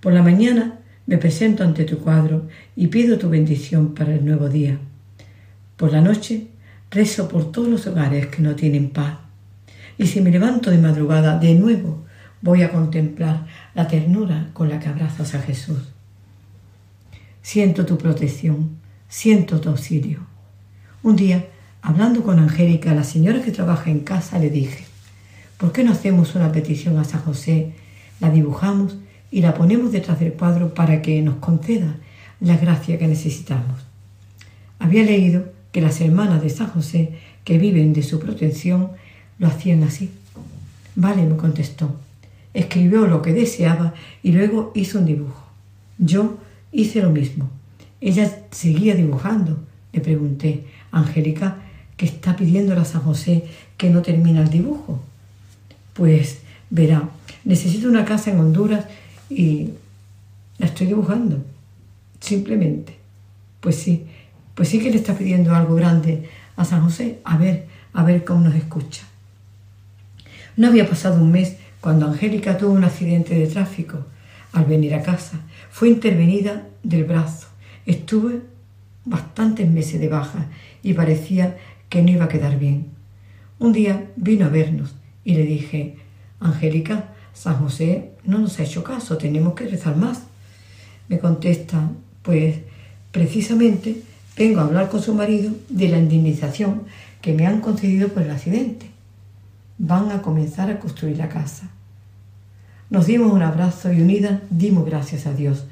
Por 0.00 0.12
la 0.12 0.22
mañana 0.22 0.78
me 1.06 1.18
presento 1.18 1.64
ante 1.64 1.84
tu 1.84 1.98
cuadro 1.98 2.46
y 2.76 2.88
pido 2.88 3.18
tu 3.18 3.28
bendición 3.28 3.94
para 3.94 4.14
el 4.14 4.24
nuevo 4.24 4.48
día. 4.48 4.78
Por 5.76 5.92
la 5.92 6.00
noche 6.00 6.48
rezo 6.90 7.28
por 7.28 7.50
todos 7.50 7.68
los 7.68 7.86
hogares 7.86 8.26
que 8.26 8.42
no 8.42 8.54
tienen 8.54 8.90
paz. 8.90 9.27
Y 9.98 10.06
si 10.06 10.20
me 10.20 10.30
levanto 10.30 10.70
de 10.70 10.78
madrugada, 10.78 11.38
de 11.38 11.54
nuevo 11.54 12.04
voy 12.40 12.62
a 12.62 12.70
contemplar 12.70 13.46
la 13.74 13.88
ternura 13.88 14.48
con 14.52 14.68
la 14.68 14.78
que 14.78 14.88
abrazas 14.88 15.34
a 15.34 15.42
Jesús. 15.42 15.92
Siento 17.42 17.84
tu 17.84 17.98
protección, 17.98 18.78
siento 19.08 19.60
tu 19.60 19.70
auxilio. 19.70 20.20
Un 21.02 21.16
día, 21.16 21.46
hablando 21.82 22.22
con 22.22 22.38
Angélica, 22.38 22.94
la 22.94 23.02
señora 23.02 23.42
que 23.42 23.50
trabaja 23.50 23.90
en 23.90 24.00
casa, 24.00 24.38
le 24.38 24.50
dije, 24.50 24.84
¿por 25.56 25.72
qué 25.72 25.82
no 25.82 25.92
hacemos 25.92 26.36
una 26.36 26.52
petición 26.52 26.96
a 26.98 27.04
San 27.04 27.22
José, 27.22 27.72
la 28.20 28.30
dibujamos 28.30 28.98
y 29.30 29.40
la 29.40 29.54
ponemos 29.54 29.90
detrás 29.90 30.20
del 30.20 30.34
cuadro 30.34 30.74
para 30.74 31.02
que 31.02 31.20
nos 31.22 31.36
conceda 31.36 31.96
la 32.40 32.56
gracia 32.56 32.98
que 32.98 33.08
necesitamos? 33.08 33.84
Había 34.78 35.02
leído 35.02 35.52
que 35.72 35.80
las 35.80 36.00
hermanas 36.00 36.40
de 36.40 36.50
San 36.50 36.68
José, 36.68 37.18
que 37.44 37.58
viven 37.58 37.92
de 37.92 38.02
su 38.02 38.20
protección, 38.20 38.92
lo 39.38 39.46
hacían 39.46 39.82
así. 39.82 40.10
Vale, 40.96 41.24
me 41.24 41.36
contestó. 41.36 41.94
Escribió 42.54 43.06
lo 43.06 43.22
que 43.22 43.32
deseaba 43.32 43.94
y 44.22 44.32
luego 44.32 44.72
hizo 44.74 44.98
un 44.98 45.06
dibujo. 45.06 45.46
Yo 45.98 46.38
hice 46.72 47.02
lo 47.02 47.10
mismo. 47.10 47.48
Ella 48.00 48.42
seguía 48.50 48.94
dibujando. 48.94 49.58
Le 49.92 50.00
pregunté, 50.00 50.64
Angélica, 50.90 51.56
¿qué 51.96 52.06
está 52.06 52.36
pidiéndole 52.36 52.80
a 52.80 52.84
San 52.84 53.02
José 53.02 53.44
que 53.76 53.90
no 53.90 54.02
termina 54.02 54.42
el 54.42 54.50
dibujo? 54.50 55.00
Pues 55.94 56.38
verá, 56.70 57.08
necesito 57.44 57.88
una 57.88 58.04
casa 58.04 58.30
en 58.30 58.38
Honduras 58.40 58.86
y 59.30 59.70
la 60.58 60.66
estoy 60.66 60.88
dibujando. 60.88 61.44
Simplemente. 62.20 62.96
Pues 63.60 63.76
sí, 63.76 64.06
pues 64.54 64.68
sí 64.68 64.80
que 64.80 64.90
le 64.90 64.96
está 64.96 65.16
pidiendo 65.16 65.54
algo 65.54 65.74
grande 65.74 66.28
a 66.56 66.64
San 66.64 66.82
José. 66.82 67.20
A 67.24 67.36
ver, 67.36 67.66
a 67.92 68.02
ver 68.02 68.24
cómo 68.24 68.40
nos 68.40 68.54
escucha. 68.54 69.04
No 70.58 70.66
había 70.66 70.88
pasado 70.88 71.22
un 71.22 71.30
mes 71.30 71.54
cuando 71.80 72.06
Angélica 72.06 72.58
tuvo 72.58 72.72
un 72.72 72.82
accidente 72.82 73.32
de 73.36 73.46
tráfico. 73.46 74.04
Al 74.52 74.64
venir 74.64 74.92
a 74.92 75.02
casa, 75.02 75.38
fue 75.70 75.88
intervenida 75.88 76.66
del 76.82 77.04
brazo. 77.04 77.46
Estuve 77.86 78.40
bastantes 79.04 79.70
meses 79.70 80.00
de 80.00 80.08
baja 80.08 80.46
y 80.82 80.94
parecía 80.94 81.56
que 81.88 82.02
no 82.02 82.10
iba 82.10 82.24
a 82.24 82.28
quedar 82.28 82.58
bien. 82.58 82.88
Un 83.60 83.72
día 83.72 84.10
vino 84.16 84.46
a 84.46 84.48
vernos 84.48 84.96
y 85.24 85.34
le 85.34 85.44
dije, 85.44 85.94
Angélica, 86.40 87.10
San 87.34 87.60
José 87.60 88.10
no 88.24 88.40
nos 88.40 88.58
ha 88.58 88.64
hecho 88.64 88.82
caso, 88.82 89.16
tenemos 89.16 89.54
que 89.54 89.68
rezar 89.68 89.96
más. 89.96 90.24
Me 91.06 91.20
contesta, 91.20 91.88
pues 92.22 92.56
precisamente 93.12 94.02
vengo 94.36 94.58
a 94.58 94.64
hablar 94.64 94.88
con 94.88 95.00
su 95.00 95.14
marido 95.14 95.52
de 95.68 95.88
la 95.88 96.00
indemnización 96.00 96.82
que 97.22 97.32
me 97.32 97.46
han 97.46 97.60
concedido 97.60 98.08
por 98.08 98.24
el 98.24 98.32
accidente. 98.32 98.97
Van 99.78 100.10
a 100.10 100.22
comenzar 100.22 100.70
a 100.70 100.78
construir 100.78 101.16
la 101.16 101.28
casa. 101.28 101.70
Nos 102.90 103.06
dimos 103.06 103.32
un 103.32 103.42
abrazo 103.42 103.92
y 103.92 104.00
unidas 104.00 104.40
dimos 104.50 104.84
gracias 104.84 105.26
a 105.26 105.32
Dios. 105.32 105.66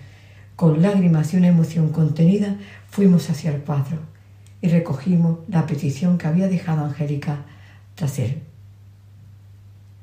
Con 0.55 0.81
lágrimas 0.81 1.35
y 1.35 1.37
una 1.37 1.49
emoción 1.49 1.91
contenida 1.91 2.57
fuimos 2.91 3.29
hacia 3.29 3.55
el 3.55 3.63
cuadro 3.63 3.99
y 4.63 4.69
recogimos 4.69 5.39
la 5.49 5.67
petición 5.67 6.19
que 6.19 6.27
había 6.27 6.49
dejado 6.49 6.85
Angélica 6.85 7.39
tras 7.95 8.19
él. 8.19 8.43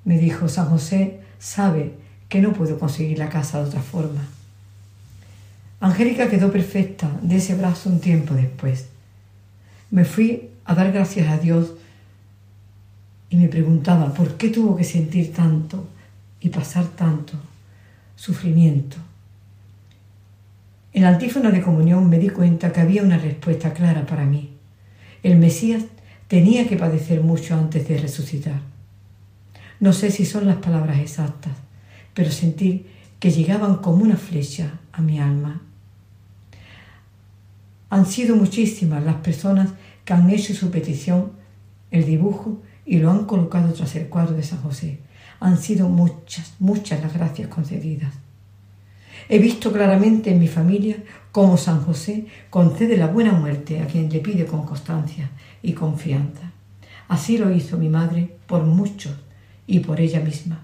Me 0.06 0.18
dijo, 0.18 0.50
San 0.50 0.70
José 0.70 1.22
sabe 1.40 1.94
que 2.30 2.42
no 2.42 2.54
puedo 2.54 2.80
conseguir 2.80 3.20
la 3.20 3.30
casa 3.30 3.60
de 3.60 3.70
otra 3.70 3.82
forma. 3.82 4.22
Angélica 5.80 6.30
quedó 6.30 6.52
perfecta 6.52 7.10
de 7.22 7.38
ese 7.38 7.56
brazo 7.56 7.90
un 7.90 8.00
tiempo 8.00 8.34
después. 8.34 8.88
Me 9.92 10.06
fui 10.06 10.50
a 10.66 10.74
dar 10.76 10.92
gracias 10.92 11.28
a 11.28 11.38
Dios 11.38 11.74
y 13.34 13.36
me 13.36 13.48
preguntaba 13.48 14.14
por 14.14 14.38
qué 14.38 14.50
tuvo 14.50 14.76
que 14.76 14.84
sentir 14.84 15.34
tanto 15.34 15.88
y 16.40 16.50
pasar 16.50 16.86
tanto 16.90 17.34
sufrimiento. 18.16 18.98
En 20.94 21.02
la 21.02 21.10
antífona 21.10 21.50
de 21.50 21.64
comunión 21.64 22.08
me 22.12 22.20
di 22.20 22.30
cuenta 22.30 22.72
que 22.72 22.82
había 22.82 23.02
una 23.02 23.18
respuesta 23.18 23.74
clara 23.74 24.06
para 24.06 24.24
mí. 24.24 24.52
El 25.24 25.38
Mesías 25.38 25.86
tenía 26.28 26.68
que 26.68 26.78
padecer 26.78 27.22
mucho 27.22 27.56
antes 27.56 27.88
de 27.88 27.98
resucitar. 27.98 28.62
No 29.80 29.94
sé 29.94 30.12
si 30.12 30.26
son 30.26 30.46
las 30.46 30.58
palabras 30.58 31.00
exactas, 31.00 31.54
pero 32.14 32.30
sentí 32.30 32.86
que 33.20 33.32
llegaban 33.32 33.78
como 33.78 34.04
una 34.04 34.18
flecha 34.18 34.80
a 34.92 35.02
mi 35.02 35.20
alma. 35.20 35.60
Han 37.90 38.06
sido 38.06 38.36
muchísimas 38.36 39.04
las 39.04 39.16
personas 39.16 39.72
que 40.06 40.14
han 40.14 40.30
hecho 40.30 40.54
su 40.54 40.70
petición, 40.70 41.32
el 41.90 42.06
dibujo, 42.06 42.62
y 42.86 42.98
lo 42.98 43.12
han 43.12 43.26
colocado 43.26 43.74
tras 43.74 43.96
el 43.96 44.08
cuadro 44.08 44.36
de 44.36 44.44
San 44.44 44.62
José. 44.62 45.00
Han 45.40 45.58
sido 45.58 45.90
muchas, 45.90 46.54
muchas 46.60 47.02
las 47.02 47.14
gracias 47.14 47.48
concedidas. 47.48 48.14
He 49.30 49.40
visto 49.40 49.72
claramente 49.72 50.32
en 50.32 50.40
mi 50.40 50.48
familia 50.48 50.98
cómo 51.32 51.58
San 51.58 51.82
José 51.82 52.26
concede 52.50 52.98
la 52.98 53.08
buena 53.08 53.32
muerte 53.32 53.80
a 53.80 53.88
quien 53.88 54.12
le 54.12 54.20
pide 54.20 54.46
con 54.46 54.66
constancia 54.66 55.30
y 55.62 55.74
confianza. 55.74 56.52
Así 57.08 57.38
lo 57.38 57.52
hizo 57.52 57.78
mi 57.78 57.90
madre 57.90 58.36
por 58.48 58.64
muchos 58.64 59.14
y 59.66 59.80
por 59.80 60.00
ella 60.00 60.20
misma. 60.20 60.60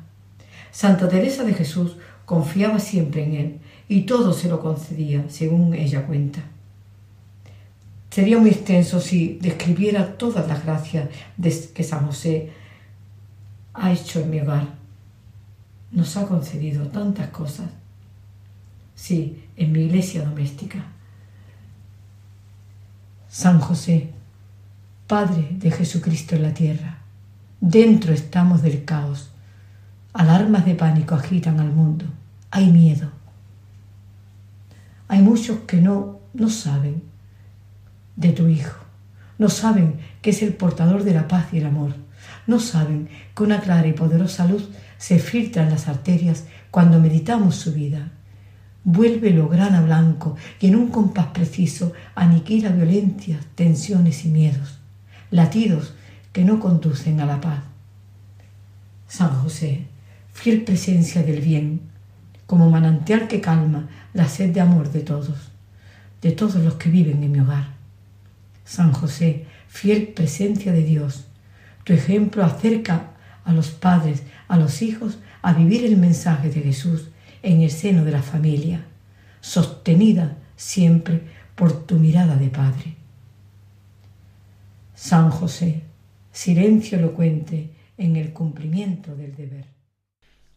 Santa 0.71 1.07
Teresa 1.07 1.43
de 1.43 1.53
Jesús 1.53 1.97
confiaba 2.25 2.79
siempre 2.79 3.23
en 3.23 3.33
él 3.33 3.59
y 3.87 4.01
todo 4.01 4.33
se 4.33 4.49
lo 4.49 4.59
concedía, 4.59 5.25
según 5.29 5.73
ella 5.73 6.05
cuenta. 6.05 6.41
Sería 8.09 8.39
muy 8.39 8.49
extenso 8.49 8.99
si 8.99 9.37
describiera 9.39 10.17
todas 10.17 10.47
las 10.47 10.65
gracias 10.65 11.09
que 11.73 11.83
San 11.83 12.07
José 12.07 12.51
ha 13.73 13.91
hecho 13.91 14.19
en 14.21 14.29
mi 14.31 14.41
hogar. 14.41 14.67
Nos 15.91 16.17
ha 16.17 16.27
concedido 16.27 16.87
tantas 16.87 17.29
cosas. 17.29 17.69
Sí, 18.95 19.45
en 19.55 19.71
mi 19.71 19.81
iglesia 19.81 20.23
doméstica. 20.23 20.83
San 23.29 23.59
José, 23.59 24.09
Padre 25.05 25.47
de 25.51 25.71
Jesucristo 25.71 26.35
en 26.35 26.43
la 26.43 26.53
tierra, 26.53 26.99
dentro 27.61 28.11
estamos 28.11 28.63
del 28.63 28.85
caos. 28.85 29.29
Alarmas 30.13 30.65
de 30.65 30.73
pánico 30.73 31.13
agitan 31.13 31.59
al 31.59 31.71
mundo. 31.71 32.05
Hay 32.49 32.71
miedo. 32.71 33.11
Hay 35.07 35.21
muchos 35.21 35.59
que 35.59 35.77
no, 35.77 36.19
no 36.33 36.49
saben 36.49 37.08
de 38.19 38.33
tu 38.33 38.47
Hijo. 38.47 38.77
No 39.37 39.49
saben 39.49 39.95
que 40.21 40.31
es 40.31 40.41
el 40.41 40.53
portador 40.53 41.03
de 41.03 41.13
la 41.13 41.27
paz 41.27 41.47
y 41.53 41.59
el 41.59 41.65
amor. 41.65 41.95
No 42.45 42.59
saben 42.59 43.07
que 43.35 43.43
una 43.43 43.61
clara 43.61 43.87
y 43.87 43.93
poderosa 43.93 44.45
luz 44.45 44.69
se 44.97 45.19
filtra 45.19 45.63
en 45.63 45.69
las 45.69 45.87
arterias 45.87 46.43
cuando 46.69 46.99
meditamos 46.99 47.55
su 47.55 47.73
vida. 47.73 48.11
Vuélvelo 48.83 49.47
grana 49.47 49.81
blanco 49.81 50.35
y 50.59 50.67
en 50.67 50.75
un 50.75 50.89
compás 50.89 51.27
preciso 51.27 51.93
aniquila 52.15 52.69
violencias, 52.69 53.45
tensiones 53.55 54.25
y 54.25 54.29
miedos, 54.29 54.79
latidos 55.31 55.93
que 56.33 56.43
no 56.43 56.59
conducen 56.59 57.21
a 57.21 57.25
la 57.25 57.39
paz. 57.39 57.63
San 59.07 59.29
José, 59.41 59.87
fiel 60.33 60.63
presencia 60.63 61.23
del 61.23 61.39
bien, 61.39 61.81
como 62.45 62.69
manantial 62.69 63.27
que 63.27 63.41
calma 63.41 63.87
la 64.13 64.27
sed 64.27 64.51
de 64.51 64.59
amor 64.59 64.91
de 64.91 65.01
todos, 65.01 65.51
de 66.21 66.31
todos 66.31 66.55
los 66.55 66.73
que 66.75 66.89
viven 66.89 67.23
en 67.23 67.31
mi 67.31 67.39
hogar. 67.39 67.78
San 68.69 68.91
José, 68.91 69.47
fiel 69.67 70.09
presencia 70.09 70.71
de 70.71 70.83
Dios, 70.83 71.25
tu 71.83 71.93
ejemplo 71.93 72.45
acerca 72.45 73.13
a 73.43 73.51
los 73.51 73.71
padres, 73.71 74.21
a 74.47 74.57
los 74.57 74.83
hijos, 74.83 75.17
a 75.41 75.53
vivir 75.53 75.83
el 75.85 75.97
mensaje 75.97 76.51
de 76.51 76.61
Jesús 76.61 77.09
en 77.41 77.61
el 77.61 77.71
seno 77.71 78.05
de 78.05 78.11
la 78.11 78.21
familia, 78.21 78.85
sostenida 79.41 80.37
siempre 80.55 81.23
por 81.55 81.87
tu 81.87 81.95
mirada 81.95 82.35
de 82.35 82.49
Padre. 82.49 82.95
San 84.93 85.31
José, 85.31 85.81
silencio 86.31 86.99
elocuente 86.99 87.71
en 87.97 88.17
el 88.17 88.33
cumplimiento 88.33 89.15
del 89.15 89.35
deber. 89.35 89.65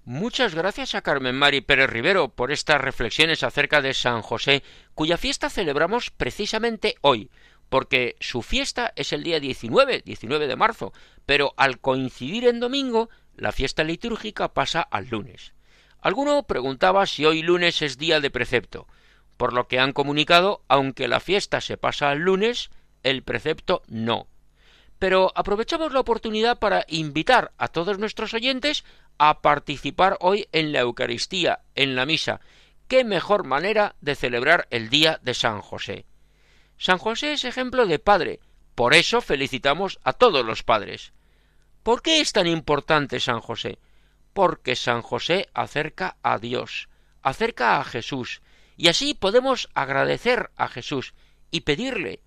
Muchas 0.05 0.55
gracias 0.55 0.97
a 0.97 1.01
Carmen 1.01 1.37
Mari 1.37 1.61
Pérez 1.61 1.89
Rivero 1.89 2.29
por 2.29 2.51
estas 2.51 2.81
reflexiones 2.81 3.45
acerca 3.45 3.81
de 3.81 3.95
San 3.95 4.21
José, 4.21 4.65
cuya 4.95 5.17
fiesta 5.17 5.49
celebramos 5.49 6.11
precisamente 6.11 6.97
hoy, 7.03 7.31
porque 7.73 8.17
su 8.21 8.43
fiesta 8.43 8.93
es 8.97 9.15
el 9.15 9.23
día 9.23 9.41
19, 9.41 10.03
19 10.05 10.47
de 10.47 10.57
marzo, 10.57 10.93
pero 11.25 11.55
al 11.57 11.81
coincidir 11.81 12.47
en 12.47 12.61
domingo, 12.61 13.09
la 13.35 13.51
fiesta 13.51 13.83
litúrgica 13.83 14.53
pasa 14.53 14.83
al 14.83 15.09
lunes. 15.09 15.55
Alguno 15.99 16.43
preguntaba 16.43 17.07
si 17.07 17.25
hoy 17.25 17.41
lunes 17.41 17.81
es 17.81 17.97
día 17.97 18.21
de 18.21 18.31
precepto, 18.31 18.89
por 19.39 19.55
lo 19.55 19.69
que 19.69 19.79
han 19.79 19.95
comunicado, 19.95 20.63
aunque 20.69 21.09
la 21.09 21.19
fiesta 21.19 21.63
se 21.63 21.79
pasa 21.79 22.11
al 22.11 22.19
lunes, 22.19 22.69
el 23.05 23.23
precepto 23.23 23.81
no. 23.87 24.27
Pero 24.99 25.33
aprovechamos 25.35 25.95
la 25.95 26.01
oportunidad 26.01 26.59
para 26.59 26.85
invitar 26.89 27.53
a 27.57 27.69
todos 27.69 27.99
nuestros 27.99 28.35
oyentes 28.35 28.85
a 29.17 29.41
participar 29.41 30.19
hoy 30.21 30.47
en 30.53 30.73
la 30.73 30.81
Eucaristía, 30.81 31.61
en 31.75 31.97
la 31.97 32.05
misa. 32.05 32.43
¿Qué 32.87 33.03
mejor 33.03 33.47
manera 33.47 33.97
de 34.03 34.15
celebrar 34.15 34.69
el 34.69 34.91
día 34.91 35.21
de 35.23 35.33
San 35.33 35.63
José? 35.63 36.05
San 36.83 36.99
José 36.99 37.35
es 37.35 37.45
ejemplo 37.45 37.87
de 37.87 38.01
padre, 38.01 38.41
por 38.75 38.93
eso 38.93 39.21
felicitamos 39.21 40.01
a 40.03 40.15
todos 40.15 40.45
los 40.45 40.65
padres. 40.65 41.13
¿Por 41.85 42.03
qué 42.03 42.21
es 42.21 42.33
tan 42.33 42.49
importante 42.49 43.21
San 43.21 43.39
José? 43.39 43.79
Porque 44.33 44.75
San 44.75 45.01
José 45.01 45.49
acerca 45.55 46.17
a 46.25 46.39
Dios, 46.39 46.89
acerca 47.23 47.79
a 47.79 47.85
Jesús, 47.85 48.43
y 48.77 48.89
así 48.89 49.15
podemos 49.15 49.69
agradecer 49.75 50.51
a 50.57 50.67
Jesús 50.67 51.15
y 51.53 51.61
pedirle, 51.61 52.21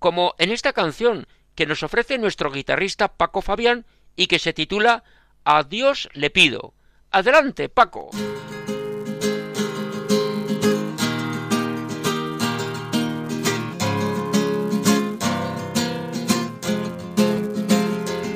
como 0.00 0.34
en 0.38 0.50
esta 0.50 0.72
canción 0.72 1.28
que 1.54 1.66
nos 1.66 1.84
ofrece 1.84 2.18
nuestro 2.18 2.50
guitarrista 2.50 3.06
Paco 3.06 3.40
Fabián 3.40 3.86
y 4.16 4.26
que 4.26 4.40
se 4.40 4.52
titula 4.52 5.04
a 5.44 5.62
Dios 5.62 6.08
le 6.12 6.30
pido. 6.30 6.74
Adelante, 7.12 7.68
Paco. 7.68 8.10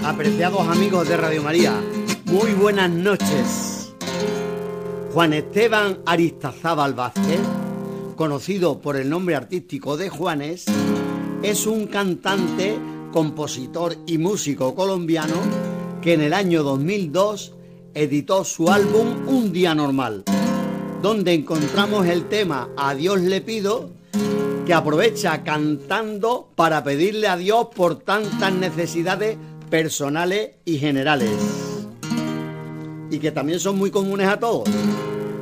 Apreciados 0.06 0.68
amigos 0.68 1.08
de 1.08 1.16
Radio 1.16 1.42
María, 1.42 1.82
muy 2.26 2.52
buenas 2.52 2.88
noches. 2.88 3.92
Juan 5.12 5.32
Esteban 5.32 5.98
Aristazábal 6.06 6.94
Vázquez, 6.94 7.40
conocido 8.14 8.80
por 8.80 8.94
el 8.94 9.10
nombre 9.10 9.34
artístico 9.34 9.96
de 9.96 10.08
Juanes, 10.08 10.66
es 11.42 11.66
un 11.66 11.88
cantante, 11.88 12.78
compositor 13.12 13.96
y 14.06 14.18
músico 14.18 14.76
colombiano 14.76 15.34
que 16.00 16.12
en 16.12 16.20
el 16.20 16.34
año 16.34 16.62
2002 16.62 17.54
editó 17.92 18.44
su 18.44 18.70
álbum 18.70 19.26
Un 19.26 19.52
Día 19.52 19.74
Normal, 19.74 20.22
donde 21.02 21.34
encontramos 21.34 22.06
el 22.06 22.28
tema 22.28 22.68
A 22.76 22.94
Dios 22.94 23.22
le 23.22 23.40
pido, 23.40 23.90
que 24.64 24.72
aprovecha 24.72 25.42
cantando 25.42 26.48
para 26.54 26.84
pedirle 26.84 27.26
a 27.26 27.36
Dios 27.36 27.68
por 27.74 27.96
tantas 27.96 28.52
necesidades 28.52 29.36
personales 29.70 30.56
y 30.64 30.78
generales, 30.78 31.30
y 33.10 33.18
que 33.18 33.32
también 33.32 33.60
son 33.60 33.76
muy 33.76 33.90
comunes 33.90 34.28
a 34.28 34.38
todos. 34.38 34.68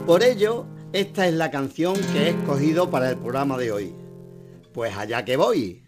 Por 0.06 0.22
ello, 0.22 0.66
esta 0.92 1.26
es 1.26 1.34
la 1.34 1.50
canción 1.50 1.94
que 2.12 2.24
he 2.24 2.28
escogido 2.30 2.90
para 2.90 3.10
el 3.10 3.16
programa 3.16 3.58
de 3.58 3.72
hoy. 3.72 3.94
Pues 4.72 4.96
allá 4.96 5.24
que 5.24 5.36
voy. 5.36 5.84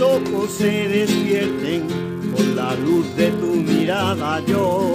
ojos 0.00 0.50
se 0.52 0.88
despierten 0.88 1.86
con 2.34 2.56
la 2.56 2.74
luz 2.74 3.14
de 3.16 3.30
tu 3.32 3.46
mirada 3.46 4.40
yo. 4.46 4.94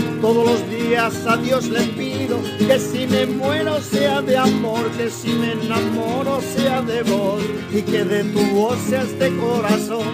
Todos 0.21 0.45
los 0.45 0.69
días 0.69 1.25
a 1.25 1.35
Dios 1.37 1.67
le 1.67 1.81
pido 1.81 2.39
que 2.59 2.79
si 2.79 3.07
me 3.07 3.25
muero 3.25 3.81
sea 3.81 4.21
de 4.21 4.37
amor, 4.37 4.91
que 4.91 5.09
si 5.09 5.29
me 5.29 5.53
enamoro 5.53 6.39
sea 6.41 6.83
de 6.83 7.01
vos 7.01 7.41
y 7.73 7.81
que 7.81 8.03
de 8.03 8.23
tu 8.25 8.39
voz 8.51 8.77
sea 8.81 9.01
este 9.01 9.35
corazón. 9.37 10.07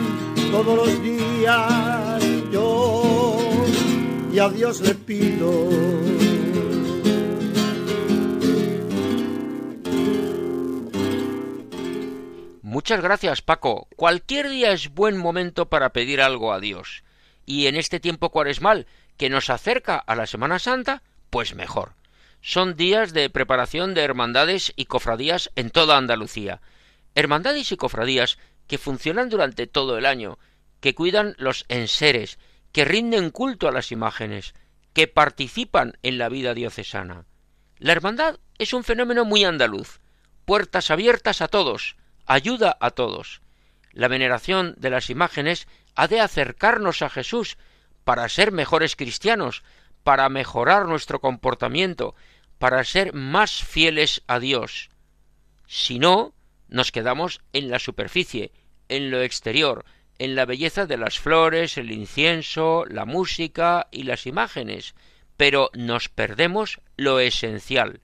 Todos 0.50 0.78
los 0.78 1.04
días 1.04 2.24
yo 2.52 3.04
y 4.32 4.40
a 4.40 4.48
Dios 4.48 4.80
le 4.80 4.96
pido. 4.96 5.70
Muchas 12.62 13.02
gracias, 13.02 13.42
Paco. 13.42 13.90
Cualquier 13.98 14.50
día 14.50 14.72
es 14.72 14.94
buen 14.94 15.18
momento 15.18 15.68
para 15.68 15.92
pedir 15.92 16.22
algo 16.22 16.54
a 16.54 16.62
Dios. 16.62 17.04
Y 17.46 17.68
en 17.68 17.76
este 17.76 18.00
tiempo 18.00 18.30
cuaresmal, 18.30 18.88
que 19.18 19.30
nos 19.30 19.50
acerca 19.50 19.98
a 19.98 20.16
la 20.16 20.28
Semana 20.28 20.60
Santa, 20.60 21.04
pues 21.30 21.56
mejor. 21.56 21.94
Son 22.42 22.76
días 22.76 23.14
de 23.14 23.30
preparación 23.30 23.94
de 23.94 24.04
hermandades 24.04 24.72
y 24.76 24.86
cofradías 24.86 25.52
en 25.56 25.70
toda 25.70 25.98
Andalucía. 25.98 26.62
Hermandades 27.16 27.72
y 27.72 27.78
cofradías 27.78 28.38
que 28.68 28.78
funcionan 28.78 29.30
durante 29.30 29.68
todo 29.68 29.98
el 29.98 30.06
año, 30.06 30.38
que 30.80 30.94
cuidan 30.94 31.36
los 31.40 31.66
enseres, 31.68 32.38
que 32.72 32.86
rinden 32.86 33.32
culto 33.32 33.68
a 33.68 33.72
las 33.72 33.92
imágenes, 33.92 34.54
que 34.94 35.08
participan 35.08 35.98
en 36.04 36.18
la 36.18 36.30
vida 36.30 36.54
diocesana. 36.54 37.26
La 37.80 37.92
hermandad 37.92 38.40
es 38.58 38.74
un 38.74 38.84
fenómeno 38.84 39.26
muy 39.26 39.44
andaluz, 39.44 40.00
puertas 40.46 40.92
abiertas 40.92 41.42
a 41.42 41.48
todos, 41.48 41.98
ayuda 42.26 42.78
a 42.80 42.92
todos. 42.92 43.42
La 43.92 44.08
veneración 44.08 44.76
de 44.78 44.90
las 44.90 45.10
imágenes 45.10 45.68
ha 45.96 46.08
de 46.08 46.20
acercarnos 46.20 47.02
a 47.02 47.10
Jesús 47.10 47.58
para 48.08 48.30
ser 48.30 48.54
mejores 48.54 48.96
cristianos, 48.96 49.64
para 50.06 50.30
mejorar 50.30 50.86
nuestro 50.88 51.20
comportamiento, 51.20 52.16
para 52.58 52.86
ser 52.86 53.12
más 53.12 53.66
fieles 53.66 54.24
a 54.28 54.40
Dios. 54.40 54.92
Si 55.68 56.00
no, 56.00 56.34
nos 56.70 56.94
quedamos 56.94 57.42
en 57.52 57.70
la 57.70 57.80
superficie, 57.80 58.54
en 58.88 59.12
lo 59.12 59.22
exterior, 59.22 59.84
en 60.20 60.36
la 60.36 60.46
belleza 60.46 60.86
de 60.86 60.96
las 60.96 61.20
flores, 61.20 61.78
el 61.78 61.92
incienso, 61.92 62.86
la 62.86 63.04
música 63.04 63.88
y 63.92 64.04
las 64.04 64.26
imágenes, 64.26 64.96
pero 65.36 65.70
nos 65.74 66.08
perdemos 66.08 66.80
lo 66.96 67.20
esencial, 67.20 68.00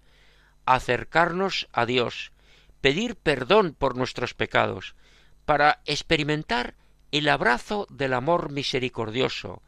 acercarnos 0.65 1.69
a 1.71 1.85
Dios, 1.85 2.33
pedir 2.81 3.15
perdón 3.15 3.73
por 3.73 3.95
nuestros 3.95 4.33
pecados, 4.33 4.95
para 5.45 5.79
experimentar 5.85 6.75
el 7.13 7.29
abrazo 7.29 7.87
del 7.89 8.13
amor 8.13 8.51
misericordioso, 8.51 9.61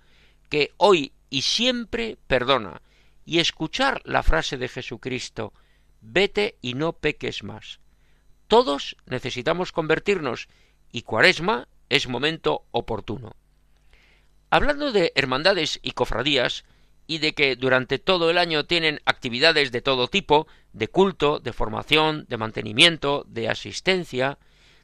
que 0.50 0.72
hoy 0.78 1.14
y 1.30 1.42
siempre 1.42 2.18
perdona, 2.28 2.82
y 3.26 3.40
escuchar 3.40 4.02
la 4.06 4.24
frase 4.24 4.58
de 4.58 4.68
Jesucristo, 4.68 5.54
vete 6.02 6.58
y 6.62 6.76
no 6.76 6.94
peques 6.94 7.44
más. 7.44 7.80
Todos 8.48 8.96
necesitamos 9.06 9.72
convertirnos, 9.72 10.48
y 10.92 11.02
Cuaresma 11.02 11.68
es 11.90 12.08
momento 12.08 12.66
oportuno. 12.72 13.36
Hablando 14.50 14.92
de 14.92 15.12
hermandades 15.16 15.80
y 15.82 15.92
cofradías, 15.92 16.64
y 17.08 17.20
de 17.20 17.34
que 17.34 17.56
durante 17.56 18.00
todo 18.00 18.30
el 18.30 18.38
año 18.38 18.66
tienen 18.66 19.02
actividades 19.06 19.72
de 19.72 19.82
todo 19.82 20.08
tipo, 20.08 20.48
de 20.74 20.88
culto, 20.88 21.40
de 21.40 21.54
formación, 21.54 22.26
de 22.30 22.38
mantenimiento, 22.38 23.26
de 23.28 23.50
asistencia, 23.50 24.40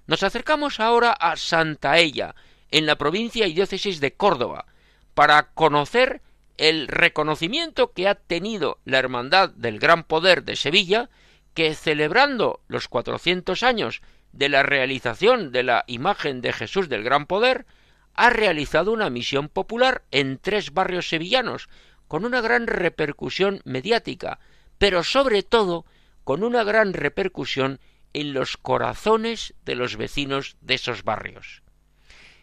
nos 0.07 0.23
acercamos 0.23 0.79
ahora 0.79 1.11
a 1.13 1.35
Santa 1.35 1.97
Ella, 1.97 2.35
en 2.69 2.85
la 2.85 2.97
provincia 2.97 3.47
y 3.47 3.53
diócesis 3.53 3.99
de 3.99 4.13
Córdoba, 4.13 4.65
para 5.13 5.51
conocer 5.53 6.21
el 6.57 6.87
reconocimiento 6.87 7.91
que 7.93 8.07
ha 8.07 8.15
tenido 8.15 8.79
la 8.85 8.99
Hermandad 8.99 9.49
del 9.49 9.79
Gran 9.79 10.03
Poder 10.03 10.43
de 10.43 10.55
Sevilla, 10.55 11.09
que 11.53 11.73
celebrando 11.73 12.61
los 12.67 12.87
cuatrocientos 12.87 13.63
años 13.63 14.01
de 14.31 14.49
la 14.49 14.63
realización 14.63 15.51
de 15.51 15.63
la 15.63 15.83
imagen 15.87 16.41
de 16.41 16.53
Jesús 16.53 16.87
del 16.87 17.03
Gran 17.03 17.25
Poder, 17.25 17.65
ha 18.13 18.29
realizado 18.29 18.91
una 18.91 19.09
misión 19.09 19.49
popular 19.49 20.03
en 20.11 20.37
tres 20.37 20.73
barrios 20.73 21.09
sevillanos, 21.09 21.69
con 22.07 22.25
una 22.25 22.41
gran 22.41 22.67
repercusión 22.67 23.61
mediática, 23.63 24.39
pero 24.77 25.03
sobre 25.03 25.43
todo 25.43 25.85
con 26.23 26.43
una 26.43 26.63
gran 26.63 26.93
repercusión 26.93 27.79
en 28.13 28.33
los 28.33 28.57
corazones 28.57 29.53
de 29.63 29.75
los 29.75 29.95
vecinos 29.95 30.57
de 30.61 30.75
esos 30.75 31.03
barrios. 31.03 31.63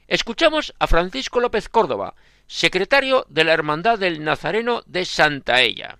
Escuchamos 0.07 0.75
a 0.79 0.87
Francisco 0.87 1.41
López 1.41 1.69
Córdoba, 1.69 2.15
secretario 2.49 3.27
de 3.29 3.45
la 3.45 3.53
Hermandad 3.53 3.99
del 3.99 4.25
Nazareno 4.25 4.81
de 4.87 5.05
Santa 5.05 5.61
Ella. 5.61 5.99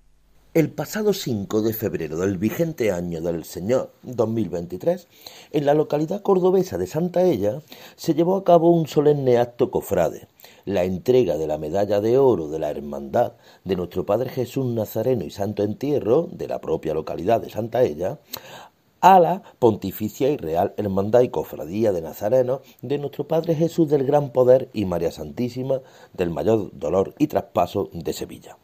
El 0.55 0.71
pasado 0.71 1.13
5 1.13 1.61
de 1.61 1.75
febrero 1.75 2.17
del 2.17 2.39
vigente 2.39 2.91
año 2.91 3.21
del 3.21 3.45
Señor 3.45 3.93
2023, 4.03 5.07
en 5.53 5.67
la 5.67 5.75
localidad 5.75 6.23
cordobesa 6.23 6.79
de 6.79 6.87
Santa 6.87 7.23
Ella 7.23 7.61
se 7.97 8.15
llevó 8.15 8.35
a 8.35 8.45
cabo 8.45 8.71
un 8.71 8.89
solemne 8.89 9.37
acto 9.37 9.71
cofrade, 9.71 10.27
la 10.65 10.85
entrega 10.85 11.37
de 11.37 11.47
la 11.47 11.59
medalla 11.59 12.01
de 12.01 12.17
oro 12.17 12.49
de 12.49 12.59
la 12.59 12.71
Hermandad 12.71 13.35
de 13.65 13.77
nuestro 13.77 14.07
Padre 14.07 14.31
Jesús 14.31 14.65
Nazareno 14.67 15.25
y 15.25 15.31
Santo 15.31 15.63
Entierro 15.63 16.29
de 16.33 16.49
la 16.49 16.63
propia 16.63 16.95
localidad 16.95 17.43
de 17.43 17.51
Santa 17.51 17.83
Ella 17.83 18.19
a 19.01 19.21
la 19.21 19.43
Pontificia 19.59 20.31
y 20.31 20.37
Real 20.37 20.75
Hermandad 20.77 21.21
y 21.21 21.29
Cofradía 21.29 21.93
de 21.93 22.03
Nazareno 22.03 22.61
de 22.83 22.99
nuestro 22.99 23.29
Padre 23.29 23.55
Jesús 23.55 23.89
del 23.89 24.05
Gran 24.05 24.31
Poder 24.31 24.69
y 24.73 24.85
María 24.85 25.13
Santísima 25.13 25.81
del 26.13 26.31
Mayor 26.31 26.71
Dolor 26.73 27.15
y 27.19 27.29
Traspaso 27.29 27.91
de 27.93 28.13
Sevilla. 28.13 28.57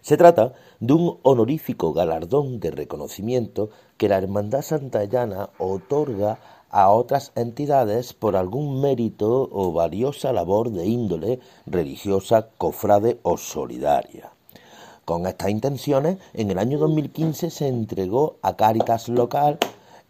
Se 0.00 0.16
trata 0.16 0.54
de 0.80 0.94
un 0.94 1.18
honorífico 1.22 1.92
galardón 1.92 2.58
de 2.58 2.72
reconocimiento 2.72 3.70
que 3.96 4.08
la 4.08 4.18
Hermandad 4.18 4.62
Santayana 4.62 5.50
otorga 5.58 6.40
a 6.70 6.90
otras 6.90 7.30
entidades 7.36 8.14
por 8.14 8.34
algún 8.34 8.80
mérito 8.80 9.48
o 9.52 9.72
valiosa 9.72 10.32
labor 10.32 10.70
de 10.70 10.86
índole 10.86 11.38
religiosa, 11.66 12.48
cofrade 12.58 13.20
o 13.22 13.36
solidaria. 13.36 14.31
Con 15.12 15.26
estas 15.26 15.50
intenciones, 15.50 16.16
en 16.32 16.50
el 16.50 16.58
año 16.58 16.78
2015 16.78 17.50
se 17.50 17.68
entregó 17.68 18.36
a 18.40 18.56
Cáritas 18.56 19.10
Local, 19.10 19.58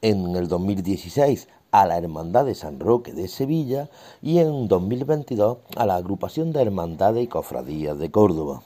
en 0.00 0.36
el 0.36 0.46
2016 0.46 1.48
a 1.72 1.86
la 1.86 1.98
Hermandad 1.98 2.44
de 2.44 2.54
San 2.54 2.78
Roque 2.78 3.12
de 3.12 3.26
Sevilla 3.26 3.90
y 4.22 4.38
en 4.38 4.68
2022 4.68 5.58
a 5.74 5.86
la 5.86 5.96
Agrupación 5.96 6.52
de 6.52 6.62
Hermandades 6.62 7.24
y 7.24 7.26
Cofradías 7.26 7.98
de 7.98 8.12
Córdoba. 8.12 8.62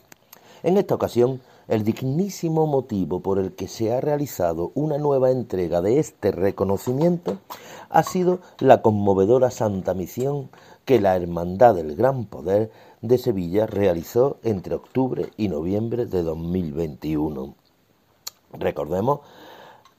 En 0.63 0.77
esta 0.77 0.95
ocasión, 0.95 1.41
el 1.69 1.85
dignísimo 1.85 2.67
motivo 2.67 3.21
por 3.21 3.39
el 3.39 3.55
que 3.55 3.67
se 3.67 3.95
ha 3.95 4.03
realizado 4.03 4.73
una 4.75 4.99
nueva 4.99 5.31
entrega 5.31 5.81
de 5.81 5.99
este 5.99 6.33
reconocimiento 6.33 7.39
ha 7.89 8.03
sido 8.03 8.41
la 8.59 8.83
conmovedora 8.83 9.51
Santa 9.51 9.95
Misión 9.95 10.51
que 10.85 11.01
la 11.01 11.17
Hermandad 11.17 11.77
del 11.77 11.97
Gran 11.97 12.27
Poder 12.27 12.71
de 13.03 13.19
Sevilla 13.19 13.67
realizó 13.67 14.39
entre 14.43 14.75
octubre 14.75 15.31
y 15.37 15.49
noviembre 15.49 16.07
de 16.07 16.23
2021. 16.23 17.55
Recordemos 18.53 19.21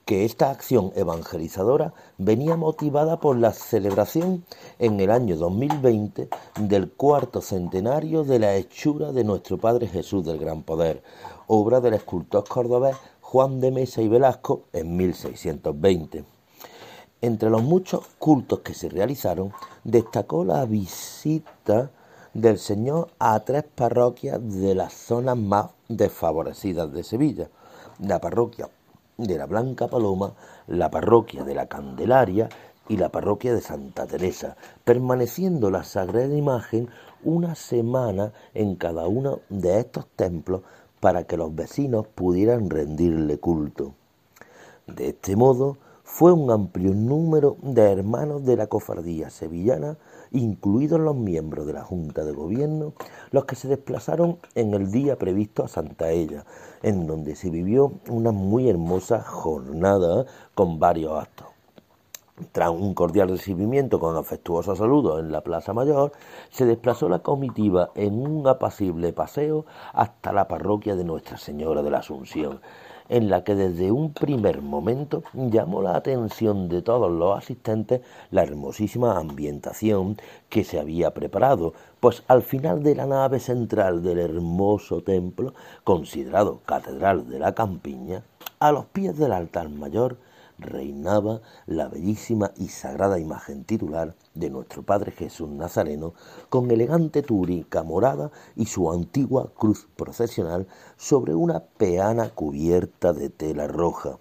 que 0.08 0.24
esta 0.24 0.50
acción 0.50 0.90
evangelizadora 0.96 1.92
venía 2.16 2.56
motivada 2.56 3.20
por 3.20 3.36
la 3.36 3.52
celebración 3.52 4.42
en 4.78 5.00
el 5.00 5.10
año 5.10 5.36
2020 5.36 6.30
del 6.60 6.90
cuarto 6.90 7.42
centenario 7.42 8.24
de 8.24 8.38
la 8.38 8.56
hechura 8.56 9.12
de 9.12 9.24
nuestro 9.24 9.58
Padre 9.58 9.86
Jesús 9.86 10.24
del 10.24 10.38
Gran 10.38 10.62
Poder, 10.62 11.02
obra 11.46 11.80
del 11.80 11.92
escultor 11.92 12.48
cordobés 12.48 12.96
Juan 13.20 13.60
de 13.60 13.70
Mesa 13.70 14.00
y 14.00 14.08
Velasco 14.08 14.62
en 14.72 14.96
1620. 14.96 16.24
Entre 17.20 17.50
los 17.50 17.62
muchos 17.62 18.06
cultos 18.18 18.60
que 18.60 18.72
se 18.72 18.88
realizaron, 18.88 19.52
destacó 19.84 20.42
la 20.42 20.64
visita 20.64 21.90
del 22.40 22.58
Señor 22.58 23.08
a 23.18 23.40
tres 23.40 23.64
parroquias 23.64 24.38
de 24.40 24.74
las 24.76 24.92
zonas 24.92 25.36
más 25.36 25.70
desfavorecidas 25.88 26.92
de 26.92 27.02
Sevilla. 27.02 27.48
La 27.98 28.20
parroquia 28.20 28.68
de 29.16 29.36
la 29.36 29.46
Blanca 29.46 29.88
Paloma, 29.88 30.34
la 30.68 30.88
parroquia 30.88 31.42
de 31.42 31.56
la 31.56 31.66
Candelaria 31.66 32.48
y 32.88 32.96
la 32.96 33.08
parroquia 33.08 33.52
de 33.52 33.60
Santa 33.60 34.06
Teresa, 34.06 34.56
permaneciendo 34.84 35.70
la 35.70 35.82
Sagrada 35.82 36.32
Imagen 36.32 36.88
una 37.24 37.56
semana 37.56 38.32
en 38.54 38.76
cada 38.76 39.08
uno 39.08 39.40
de 39.48 39.80
estos 39.80 40.06
templos 40.14 40.62
para 41.00 41.24
que 41.24 41.36
los 41.36 41.52
vecinos 41.52 42.06
pudieran 42.06 42.70
rendirle 42.70 43.38
culto. 43.38 43.94
De 44.86 45.08
este 45.08 45.34
modo, 45.34 45.76
fue 46.04 46.32
un 46.32 46.50
amplio 46.52 46.94
número 46.94 47.56
de 47.62 47.82
hermanos 47.82 48.44
de 48.44 48.56
la 48.56 48.68
cofradía 48.68 49.28
sevillana 49.28 49.98
incluidos 50.30 51.00
los 51.00 51.16
miembros 51.16 51.66
de 51.66 51.72
la 51.72 51.82
Junta 51.82 52.24
de 52.24 52.32
Gobierno, 52.32 52.94
los 53.30 53.44
que 53.44 53.56
se 53.56 53.68
desplazaron 53.68 54.38
en 54.54 54.74
el 54.74 54.90
día 54.90 55.16
previsto 55.16 55.64
a 55.64 55.68
Santa 55.68 56.10
Ella, 56.10 56.44
en 56.82 57.06
donde 57.06 57.36
se 57.36 57.50
vivió 57.50 57.92
una 58.08 58.32
muy 58.32 58.68
hermosa 58.68 59.22
jornada 59.22 60.26
con 60.54 60.78
varios 60.78 61.12
actos. 61.20 61.48
Tras 62.52 62.70
un 62.70 62.94
cordial 62.94 63.30
recibimiento 63.30 63.98
con 63.98 64.16
afectuoso 64.16 64.76
saludo 64.76 65.18
en 65.18 65.32
la 65.32 65.40
Plaza 65.40 65.72
Mayor, 65.72 66.12
se 66.50 66.66
desplazó 66.66 67.08
la 67.08 67.18
comitiva 67.18 67.90
en 67.96 68.14
un 68.14 68.46
apacible 68.46 69.12
paseo 69.12 69.66
hasta 69.92 70.32
la 70.32 70.46
parroquia 70.46 70.94
de 70.94 71.02
Nuestra 71.02 71.36
Señora 71.36 71.82
de 71.82 71.90
la 71.90 71.98
Asunción, 71.98 72.60
en 73.08 73.30
la 73.30 73.44
que 73.44 73.54
desde 73.54 73.90
un 73.90 74.12
primer 74.12 74.62
momento 74.62 75.22
llamó 75.32 75.82
la 75.82 75.96
atención 75.96 76.68
de 76.68 76.82
todos 76.82 77.10
los 77.10 77.36
asistentes 77.36 78.00
la 78.30 78.42
hermosísima 78.42 79.18
ambientación 79.18 80.16
que 80.48 80.64
se 80.64 80.78
había 80.78 81.12
preparado, 81.12 81.74
pues 82.00 82.22
al 82.28 82.42
final 82.42 82.82
de 82.82 82.94
la 82.94 83.06
nave 83.06 83.40
central 83.40 84.02
del 84.02 84.18
hermoso 84.18 85.02
templo, 85.02 85.54
considerado 85.84 86.60
Catedral 86.64 87.28
de 87.28 87.38
la 87.38 87.54
Campiña, 87.54 88.22
a 88.60 88.72
los 88.72 88.86
pies 88.86 89.16
del 89.16 89.32
altar 89.32 89.68
mayor, 89.68 90.16
reinaba 90.58 91.40
la 91.66 91.88
bellísima 91.88 92.52
y 92.56 92.68
sagrada 92.68 93.18
imagen 93.18 93.64
titular 93.64 94.14
de 94.34 94.50
nuestro 94.50 94.82
Padre 94.82 95.12
Jesús 95.12 95.48
Nazareno, 95.48 96.14
con 96.48 96.70
elegante 96.70 97.22
túnica 97.22 97.82
morada 97.82 98.30
y 98.56 98.66
su 98.66 98.90
antigua 98.90 99.52
cruz 99.56 99.86
procesional 99.96 100.66
sobre 100.96 101.34
una 101.34 101.60
peana 101.60 102.30
cubierta 102.30 103.12
de 103.12 103.30
tela 103.30 103.66
roja. 103.66 104.18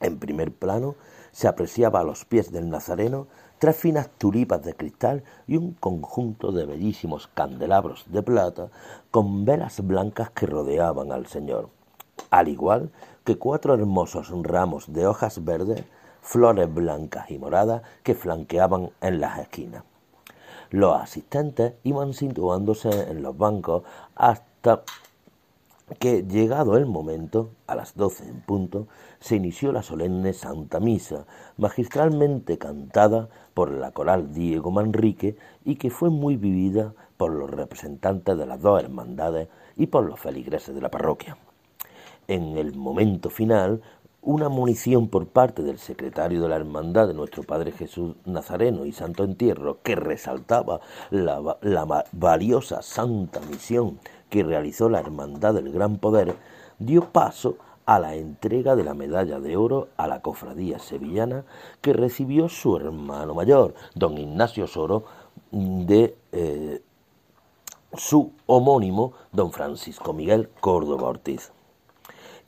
En 0.00 0.18
primer 0.18 0.52
plano 0.52 0.94
se 1.32 1.48
apreciaba 1.48 2.00
a 2.00 2.04
los 2.04 2.24
pies 2.24 2.52
del 2.52 2.70
Nazareno 2.70 3.26
tres 3.58 3.76
finas 3.76 4.08
tulipas 4.18 4.62
de 4.62 4.74
cristal 4.74 5.24
y 5.46 5.56
un 5.56 5.72
conjunto 5.72 6.52
de 6.52 6.64
bellísimos 6.64 7.28
candelabros 7.34 8.04
de 8.08 8.22
plata 8.22 8.70
con 9.10 9.44
velas 9.44 9.84
blancas 9.86 10.30
que 10.30 10.46
rodeaban 10.46 11.12
al 11.12 11.26
Señor, 11.26 11.70
al 12.30 12.48
igual 12.48 12.90
que 13.24 13.36
cuatro 13.36 13.74
hermosos 13.74 14.30
ramos 14.42 14.92
de 14.92 15.06
hojas 15.06 15.44
verdes, 15.44 15.84
flores 16.22 16.72
blancas 16.72 17.30
y 17.30 17.38
moradas 17.38 17.82
que 18.02 18.14
flanqueaban 18.14 18.90
en 19.00 19.20
las 19.20 19.38
esquinas. 19.38 19.84
Los 20.70 21.00
asistentes 21.00 21.74
iban 21.84 22.12
situándose 22.12 22.90
en 23.10 23.22
los 23.22 23.36
bancos 23.36 23.84
hasta 24.14 24.82
que, 25.98 26.24
llegado 26.24 26.76
el 26.76 26.84
momento, 26.84 27.50
a 27.66 27.74
las 27.74 27.96
doce 27.96 28.28
en 28.28 28.40
punto, 28.42 28.88
se 29.20 29.36
inició 29.36 29.72
la 29.72 29.82
solemne 29.82 30.34
Santa 30.34 30.80
Misa, 30.80 31.24
magistralmente 31.56 32.58
cantada 32.58 33.28
por 33.54 33.70
la 33.70 33.92
coral 33.92 34.32
Diego 34.34 34.70
Manrique 34.70 35.36
y 35.64 35.76
que 35.76 35.90
fue 35.90 36.10
muy 36.10 36.36
vivida 36.36 36.92
por 37.16 37.32
los 37.32 37.50
representantes 37.50 38.36
de 38.36 38.46
las 38.46 38.60
dos 38.60 38.82
hermandades 38.82 39.48
y 39.76 39.86
por 39.86 40.04
los 40.04 40.20
feligreses 40.20 40.74
de 40.74 40.80
la 40.82 40.90
parroquia. 40.90 41.38
En 42.28 42.58
el 42.58 42.74
momento 42.76 43.30
final 43.30 43.80
una 44.20 44.50
munición 44.50 45.08
por 45.08 45.28
parte 45.28 45.62
del 45.62 45.78
secretario 45.78 46.42
de 46.42 46.48
la 46.50 46.56
Hermandad 46.56 47.08
de 47.08 47.14
nuestro 47.14 47.42
Padre 47.42 47.72
Jesús 47.72 48.16
Nazareno 48.26 48.84
y 48.84 48.92
Santo 48.92 49.24
Entierro 49.24 49.78
que 49.82 49.96
resaltaba 49.96 50.80
la, 51.10 51.40
valiosa 52.12 52.82
santa 52.82 53.40
misión 53.40 53.98
que 54.28 54.42
realizó 54.42 54.90
la 54.90 55.00
Hermandad 55.00 55.54
del 55.54 55.72
Gran 55.72 55.96
Poder, 55.96 56.36
dio 56.78 57.06
paso 57.10 57.56
a 57.86 57.98
la 57.98 58.14
entrega 58.16 58.76
de 58.76 58.84
la 58.84 58.92
medalla 58.92 59.40
de 59.40 59.56
oro 59.56 59.88
a 59.96 60.06
la 60.06 60.20
cofradía 60.20 60.78
sevillana 60.78 61.46
que 61.80 61.94
recibió 61.94 62.50
su 62.50 62.76
hermano 62.76 63.32
mayor, 63.32 63.72
don 63.94 64.18
Ignacio 64.18 64.66
Soro, 64.66 65.04
de 65.50 66.14
eh, 66.32 66.82
su 67.94 68.32
homónimo, 68.44 69.14
don 69.32 69.50
Francisco 69.50 70.12
Miguel 70.12 70.50
Córdoba 70.60 71.08
Ortiz. 71.08 71.52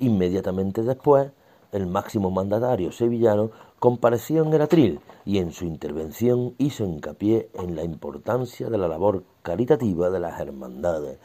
Inmediatamente 0.00 0.82
después, 0.82 1.30
el 1.72 1.86
máximo 1.86 2.30
mandatario 2.30 2.90
sevillano 2.90 3.50
compareció 3.78 4.42
en 4.42 4.54
el 4.54 4.62
atril 4.62 5.00
y 5.26 5.38
en 5.38 5.52
su 5.52 5.66
intervención 5.66 6.54
hizo 6.56 6.84
hincapié 6.84 7.50
en 7.52 7.76
la 7.76 7.84
importancia 7.84 8.70
de 8.70 8.78
la 8.78 8.88
labor 8.88 9.24
caritativa 9.42 10.08
de 10.08 10.18
las 10.18 10.40
hermandades. 10.40 11.18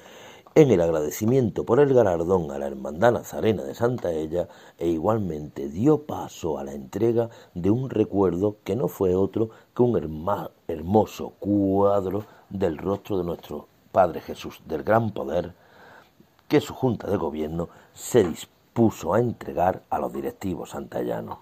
En 0.55 0.71
el 0.71 0.81
agradecimiento 0.81 1.63
por 1.65 1.79
el 1.79 1.93
galardón 1.93 2.51
a 2.51 2.59
la 2.59 2.67
Hermandad 2.67 3.13
Nazarena 3.13 3.63
de 3.63 3.75
Santa 3.75 4.11
Ella 4.11 4.49
e 4.77 4.89
igualmente 4.89 5.69
dio 5.69 6.03
paso 6.03 6.57
a 6.57 6.65
la 6.65 6.73
entrega 6.73 7.29
de 7.53 7.69
un 7.69 7.89
recuerdo 7.89 8.57
que 8.65 8.75
no 8.75 8.89
fue 8.89 9.15
otro 9.15 9.51
que 9.73 9.83
un 9.83 10.51
hermoso 10.67 11.33
cuadro 11.39 12.25
del 12.49 12.77
rostro 12.77 13.17
de 13.17 13.23
nuestro 13.23 13.67
Padre 13.93 14.19
Jesús 14.19 14.61
del 14.65 14.83
Gran 14.83 15.11
Poder 15.11 15.53
que 16.49 16.61
su 16.61 16.73
Junta 16.73 17.09
de 17.09 17.17
Gobierno 17.17 17.69
se 17.93 18.23
dispuso 18.23 18.54
a 19.13 19.19
entregar 19.19 19.83
a 19.89 19.99
los 19.99 20.11
directivos 20.11 20.71
santallanos. 20.71 21.37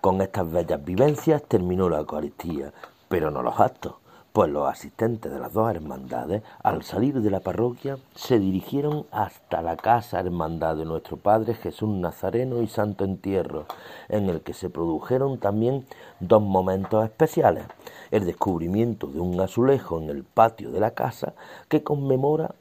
Con 0.00 0.20
estas 0.20 0.50
bellas 0.50 0.84
vivencias 0.84 1.42
terminó 1.44 1.88
la 1.88 1.98
Eucaristía, 1.98 2.72
pero 3.08 3.30
no 3.30 3.42
los 3.42 3.60
actos 3.60 3.94
pues 4.38 4.50
los 4.50 4.68
asistentes 4.68 5.32
de 5.32 5.40
las 5.40 5.52
dos 5.52 5.68
hermandades, 5.68 6.44
al 6.62 6.84
salir 6.84 7.20
de 7.20 7.28
la 7.28 7.40
parroquia, 7.40 7.98
se 8.14 8.38
dirigieron 8.38 9.04
hasta 9.10 9.62
la 9.62 9.76
casa 9.76 10.20
hermandad 10.20 10.76
de 10.76 10.84
nuestro 10.84 11.16
Padre 11.16 11.54
Jesús 11.54 11.88
Nazareno 11.88 12.62
y 12.62 12.68
Santo 12.68 13.04
Entierro, 13.04 13.66
en 14.08 14.28
el 14.28 14.42
que 14.42 14.54
se 14.54 14.70
produjeron 14.70 15.38
también 15.38 15.86
dos 16.20 16.40
momentos 16.40 17.04
especiales. 17.04 17.64
El 18.12 18.26
descubrimiento 18.26 19.08
de 19.08 19.18
un 19.18 19.40
azulejo 19.40 19.98
en 19.98 20.08
el 20.08 20.22
patio 20.22 20.70
de 20.70 20.78
la 20.78 20.92
casa 20.92 21.34
que 21.68 21.82
conmemora, 21.82 22.54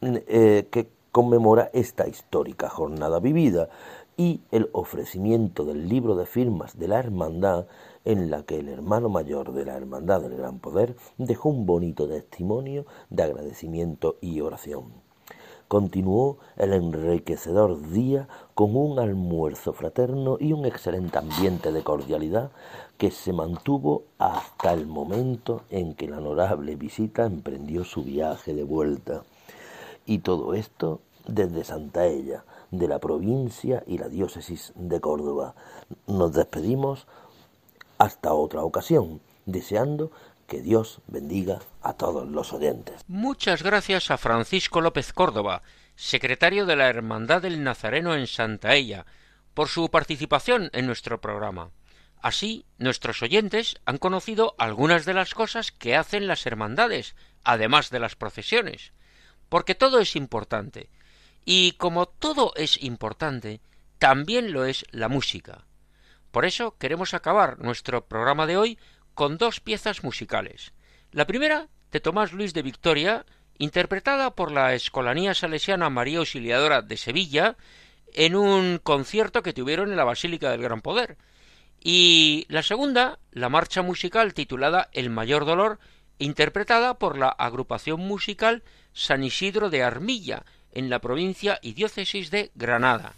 eh, 0.00 0.66
que 0.72 0.88
conmemora 1.16 1.70
esta 1.72 2.06
histórica 2.06 2.68
jornada 2.68 3.20
vivida 3.20 3.70
y 4.18 4.42
el 4.50 4.68
ofrecimiento 4.72 5.64
del 5.64 5.88
libro 5.88 6.14
de 6.14 6.26
firmas 6.26 6.78
de 6.78 6.88
la 6.88 6.98
hermandad 6.98 7.64
en 8.04 8.28
la 8.30 8.42
que 8.42 8.58
el 8.58 8.68
hermano 8.68 9.08
mayor 9.08 9.54
de 9.54 9.64
la 9.64 9.78
Hermandad 9.78 10.20
del 10.20 10.36
Gran 10.36 10.58
Poder 10.58 10.94
dejó 11.16 11.48
un 11.48 11.64
bonito 11.64 12.06
testimonio 12.06 12.84
de 13.08 13.22
agradecimiento 13.22 14.16
y 14.20 14.42
oración. 14.42 14.92
Continuó 15.68 16.36
el 16.58 16.74
enriquecedor 16.74 17.88
día 17.88 18.28
con 18.52 18.76
un 18.76 18.98
almuerzo 18.98 19.72
fraterno 19.72 20.36
y 20.38 20.52
un 20.52 20.66
excelente 20.66 21.16
ambiente 21.16 21.72
de 21.72 21.82
cordialidad 21.82 22.50
que 22.98 23.10
se 23.10 23.32
mantuvo 23.32 24.02
hasta 24.18 24.74
el 24.74 24.86
momento 24.86 25.62
en 25.70 25.94
que 25.94 26.08
la 26.08 26.18
honorable 26.18 26.76
visita 26.76 27.24
emprendió 27.24 27.84
su 27.84 28.04
viaje 28.04 28.52
de 28.52 28.64
vuelta. 28.64 29.22
Y 30.08 30.20
todo 30.20 30.54
esto 30.54 31.00
desde 31.26 31.64
Santa 31.64 32.06
Ella, 32.06 32.44
de 32.70 32.88
la 32.88 32.98
provincia 32.98 33.82
y 33.86 33.98
la 33.98 34.08
diócesis 34.08 34.72
de 34.74 35.00
Córdoba. 35.00 35.54
Nos 36.06 36.32
despedimos 36.32 37.06
hasta 37.98 38.32
otra 38.32 38.62
ocasión, 38.62 39.20
deseando 39.44 40.10
que 40.46 40.62
Dios 40.62 41.00
bendiga 41.06 41.60
a 41.82 41.94
todos 41.94 42.28
los 42.28 42.52
oyentes. 42.52 43.02
Muchas 43.08 43.62
gracias 43.62 44.10
a 44.10 44.18
Francisco 44.18 44.80
López 44.80 45.12
Córdoba, 45.12 45.62
secretario 45.96 46.66
de 46.66 46.76
la 46.76 46.88
Hermandad 46.88 47.42
del 47.42 47.62
Nazareno 47.62 48.14
en 48.14 48.26
Santa 48.26 48.74
Ella, 48.74 49.06
por 49.54 49.68
su 49.68 49.88
participación 49.90 50.70
en 50.72 50.86
nuestro 50.86 51.20
programa. 51.20 51.70
Así, 52.20 52.66
nuestros 52.78 53.22
oyentes 53.22 53.76
han 53.84 53.98
conocido 53.98 54.54
algunas 54.58 55.04
de 55.04 55.14
las 55.14 55.34
cosas 55.34 55.72
que 55.72 55.96
hacen 55.96 56.26
las 56.26 56.46
hermandades, 56.46 57.14
además 57.44 57.90
de 57.90 58.00
las 58.00 58.16
procesiones, 58.16 58.92
porque 59.48 59.74
todo 59.74 60.00
es 60.00 60.16
importante, 60.16 60.90
y 61.46 61.72
como 61.72 62.06
todo 62.06 62.52
es 62.56 62.82
importante, 62.82 63.60
también 63.98 64.52
lo 64.52 64.66
es 64.66 64.84
la 64.90 65.08
música. 65.08 65.64
Por 66.32 66.44
eso 66.44 66.76
queremos 66.76 67.14
acabar 67.14 67.60
nuestro 67.60 68.04
programa 68.04 68.46
de 68.46 68.58
hoy 68.58 68.78
con 69.14 69.38
dos 69.38 69.60
piezas 69.60 70.02
musicales. 70.04 70.74
La 71.12 71.26
primera, 71.26 71.68
de 71.92 72.00
Tomás 72.00 72.32
Luis 72.32 72.52
de 72.52 72.62
Victoria, 72.62 73.24
interpretada 73.58 74.34
por 74.34 74.50
la 74.50 74.74
Escolanía 74.74 75.34
Salesiana 75.34 75.88
María 75.88 76.18
Auxiliadora 76.18 76.82
de 76.82 76.96
Sevilla, 76.96 77.56
en 78.12 78.34
un 78.34 78.78
concierto 78.82 79.42
que 79.42 79.52
tuvieron 79.52 79.90
en 79.90 79.96
la 79.96 80.04
Basílica 80.04 80.50
del 80.50 80.62
Gran 80.62 80.82
Poder. 80.82 81.16
Y 81.80 82.44
la 82.48 82.64
segunda, 82.64 83.20
la 83.30 83.48
marcha 83.48 83.82
musical 83.82 84.34
titulada 84.34 84.88
El 84.92 85.10
Mayor 85.10 85.44
Dolor, 85.44 85.78
interpretada 86.18 86.98
por 86.98 87.16
la 87.16 87.28
agrupación 87.28 88.00
musical 88.00 88.64
San 88.92 89.22
Isidro 89.22 89.70
de 89.70 89.84
Armilla, 89.84 90.44
en 90.76 90.90
la 90.90 90.98
provincia 90.98 91.58
y 91.62 91.72
diócesis 91.72 92.30
de 92.30 92.50
Granada. 92.54 93.14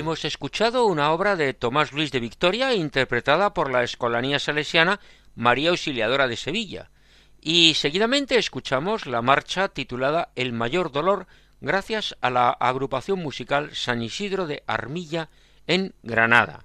Hemos 0.00 0.24
escuchado 0.24 0.86
una 0.86 1.12
obra 1.12 1.36
de 1.36 1.52
Tomás 1.52 1.92
Luis 1.92 2.10
de 2.10 2.20
Victoria 2.20 2.72
interpretada 2.72 3.52
por 3.52 3.70
la 3.70 3.82
escolanía 3.82 4.38
salesiana 4.38 4.98
María 5.34 5.68
Auxiliadora 5.68 6.26
de 6.26 6.38
Sevilla. 6.38 6.90
Y 7.38 7.74
seguidamente 7.74 8.38
escuchamos 8.38 9.04
la 9.04 9.20
marcha 9.20 9.68
titulada 9.68 10.30
El 10.36 10.54
mayor 10.54 10.90
dolor 10.90 11.26
gracias 11.60 12.16
a 12.22 12.30
la 12.30 12.48
agrupación 12.48 13.18
musical 13.18 13.72
San 13.74 14.00
Isidro 14.00 14.46
de 14.46 14.64
Armilla 14.66 15.28
en 15.66 15.92
Granada. 16.02 16.64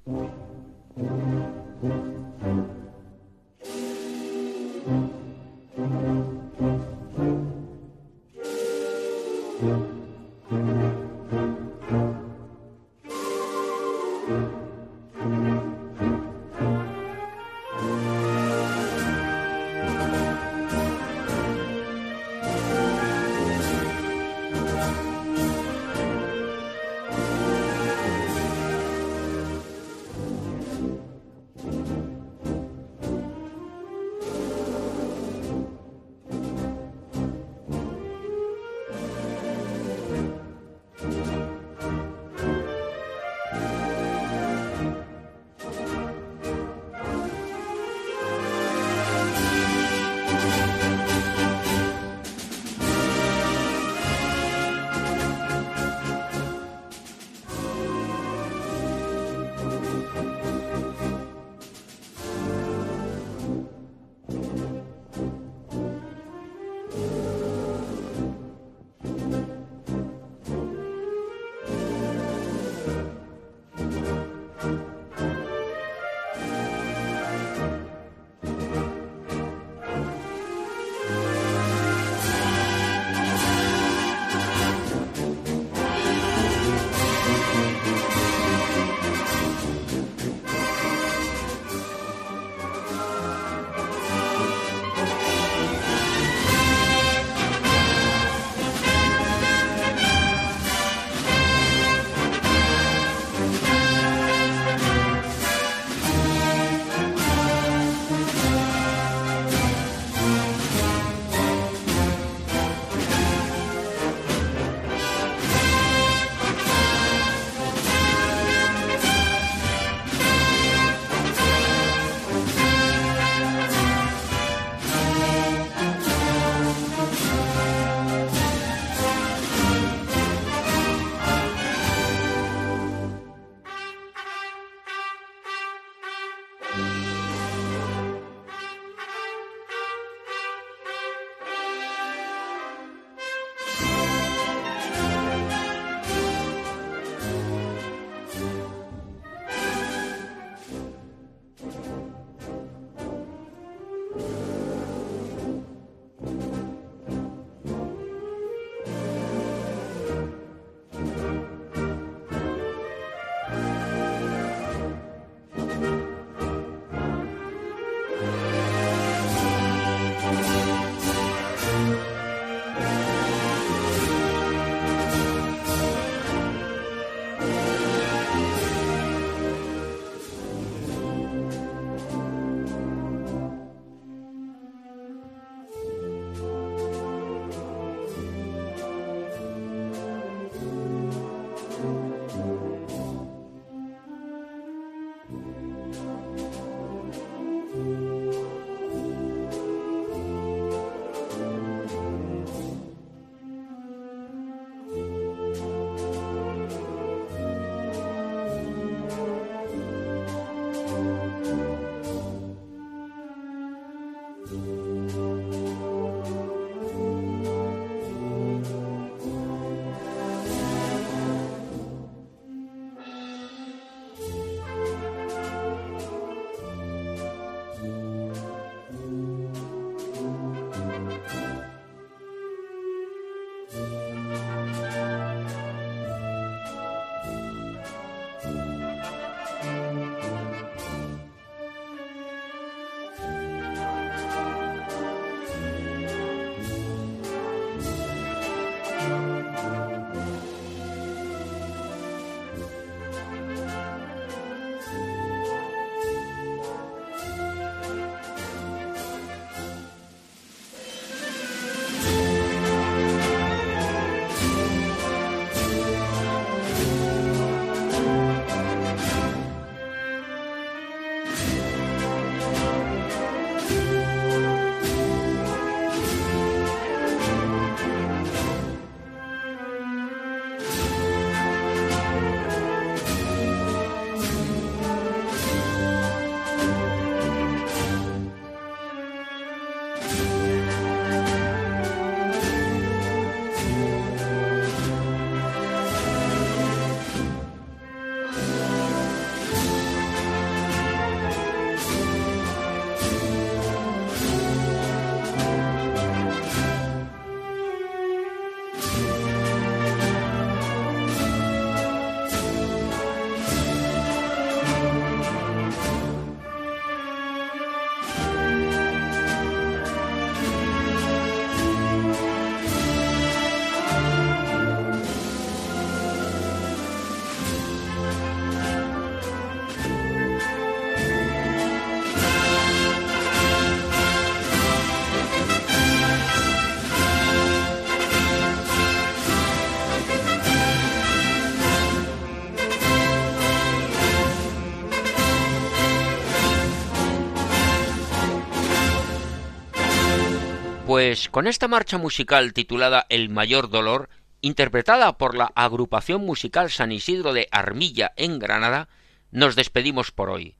Pues 351.05 351.29
con 351.29 351.45
esta 351.45 351.67
marcha 351.67 351.99
musical 351.99 352.51
titulada 352.51 353.05
El 353.09 353.29
mayor 353.29 353.69
dolor, 353.69 354.09
interpretada 354.41 355.19
por 355.19 355.35
la 355.35 355.51
agrupación 355.53 356.25
musical 356.25 356.71
San 356.71 356.91
Isidro 356.91 357.31
de 357.31 357.47
Armilla 357.51 358.13
en 358.15 358.39
Granada, 358.39 358.89
nos 359.29 359.55
despedimos 359.55 360.09
por 360.09 360.31
hoy. 360.31 360.55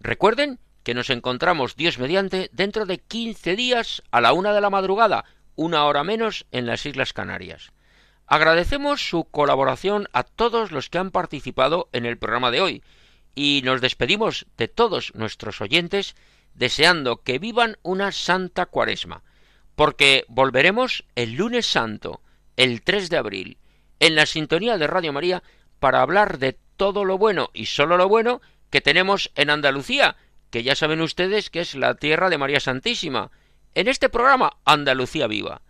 Recuerden 0.00 0.58
que 0.84 0.94
nos 0.94 1.10
encontramos 1.10 1.76
Dios 1.76 1.98
mediante 1.98 2.48
dentro 2.54 2.86
de 2.86 2.96
15 2.96 3.56
días 3.56 4.02
a 4.10 4.22
la 4.22 4.32
una 4.32 4.54
de 4.54 4.62
la 4.62 4.70
madrugada, 4.70 5.26
una 5.54 5.84
hora 5.84 6.02
menos 6.02 6.46
en 6.50 6.64
las 6.64 6.86
Islas 6.86 7.12
Canarias. 7.12 7.70
Agradecemos 8.26 9.06
su 9.06 9.24
colaboración 9.24 10.08
a 10.14 10.22
todos 10.22 10.72
los 10.72 10.88
que 10.88 10.96
han 10.96 11.10
participado 11.10 11.90
en 11.92 12.06
el 12.06 12.16
programa 12.16 12.50
de 12.50 12.62
hoy 12.62 12.82
y 13.34 13.60
nos 13.66 13.82
despedimos 13.82 14.46
de 14.56 14.66
todos 14.66 15.14
nuestros 15.14 15.60
oyentes 15.60 16.16
deseando 16.54 17.20
que 17.20 17.38
vivan 17.38 17.76
una 17.82 18.12
santa 18.12 18.64
cuaresma, 18.64 19.24
porque 19.80 20.26
volveremos 20.28 21.08
el 21.16 21.36
lunes 21.36 21.64
santo, 21.64 22.20
el 22.58 22.82
3 22.82 23.08
de 23.08 23.16
abril, 23.16 23.56
en 23.98 24.14
la 24.14 24.26
sintonía 24.26 24.76
de 24.76 24.86
Radio 24.86 25.10
María 25.10 25.42
para 25.78 26.02
hablar 26.02 26.38
de 26.38 26.58
todo 26.76 27.06
lo 27.06 27.16
bueno 27.16 27.48
y 27.54 27.64
solo 27.64 27.96
lo 27.96 28.06
bueno 28.06 28.42
que 28.68 28.82
tenemos 28.82 29.30
en 29.36 29.48
Andalucía, 29.48 30.16
que 30.50 30.62
ya 30.62 30.76
saben 30.76 31.00
ustedes 31.00 31.48
que 31.48 31.60
es 31.60 31.74
la 31.74 31.94
tierra 31.94 32.28
de 32.28 32.36
María 32.36 32.60
Santísima, 32.60 33.30
en 33.74 33.88
este 33.88 34.10
programa 34.10 34.58
Andalucía 34.66 35.26
Viva. 35.26 35.62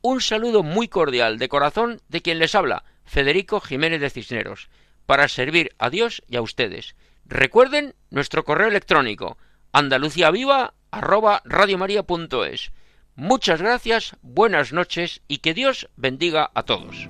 Un 0.00 0.20
saludo 0.20 0.62
muy 0.62 0.86
cordial 0.86 1.36
de 1.36 1.48
corazón 1.48 2.00
de 2.08 2.22
quien 2.22 2.38
les 2.38 2.54
habla, 2.54 2.84
Federico 3.04 3.58
Jiménez 3.58 4.00
de 4.00 4.10
Cisneros, 4.10 4.68
para 5.06 5.26
servir 5.26 5.74
a 5.80 5.90
Dios 5.90 6.22
y 6.28 6.36
a 6.36 6.40
ustedes. 6.40 6.94
Recuerden 7.24 7.96
nuestro 8.10 8.44
correo 8.44 8.68
electrónico 8.68 9.38
andaluciaviva@radiomaria.es. 9.72 12.70
Muchas 13.16 13.62
gracias, 13.62 14.14
buenas 14.20 14.74
noches 14.74 15.22
y 15.26 15.38
que 15.38 15.54
Dios 15.54 15.88
bendiga 15.96 16.50
a 16.52 16.64
todos. 16.64 17.08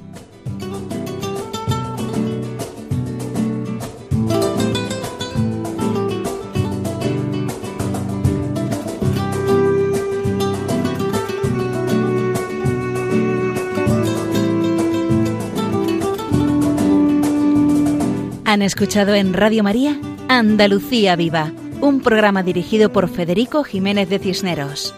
Han 18.45 18.63
escuchado 18.63 19.15
en 19.15 19.35
Radio 19.35 19.65
María 19.65 19.99
Andalucía 20.29 21.17
Viva, 21.17 21.51
un 21.81 22.01
programa 22.01 22.45
dirigido 22.45 22.93
por 22.93 23.09
Federico 23.09 23.65
Jiménez 23.65 24.09
de 24.09 24.21
Cisneros. 24.21 24.95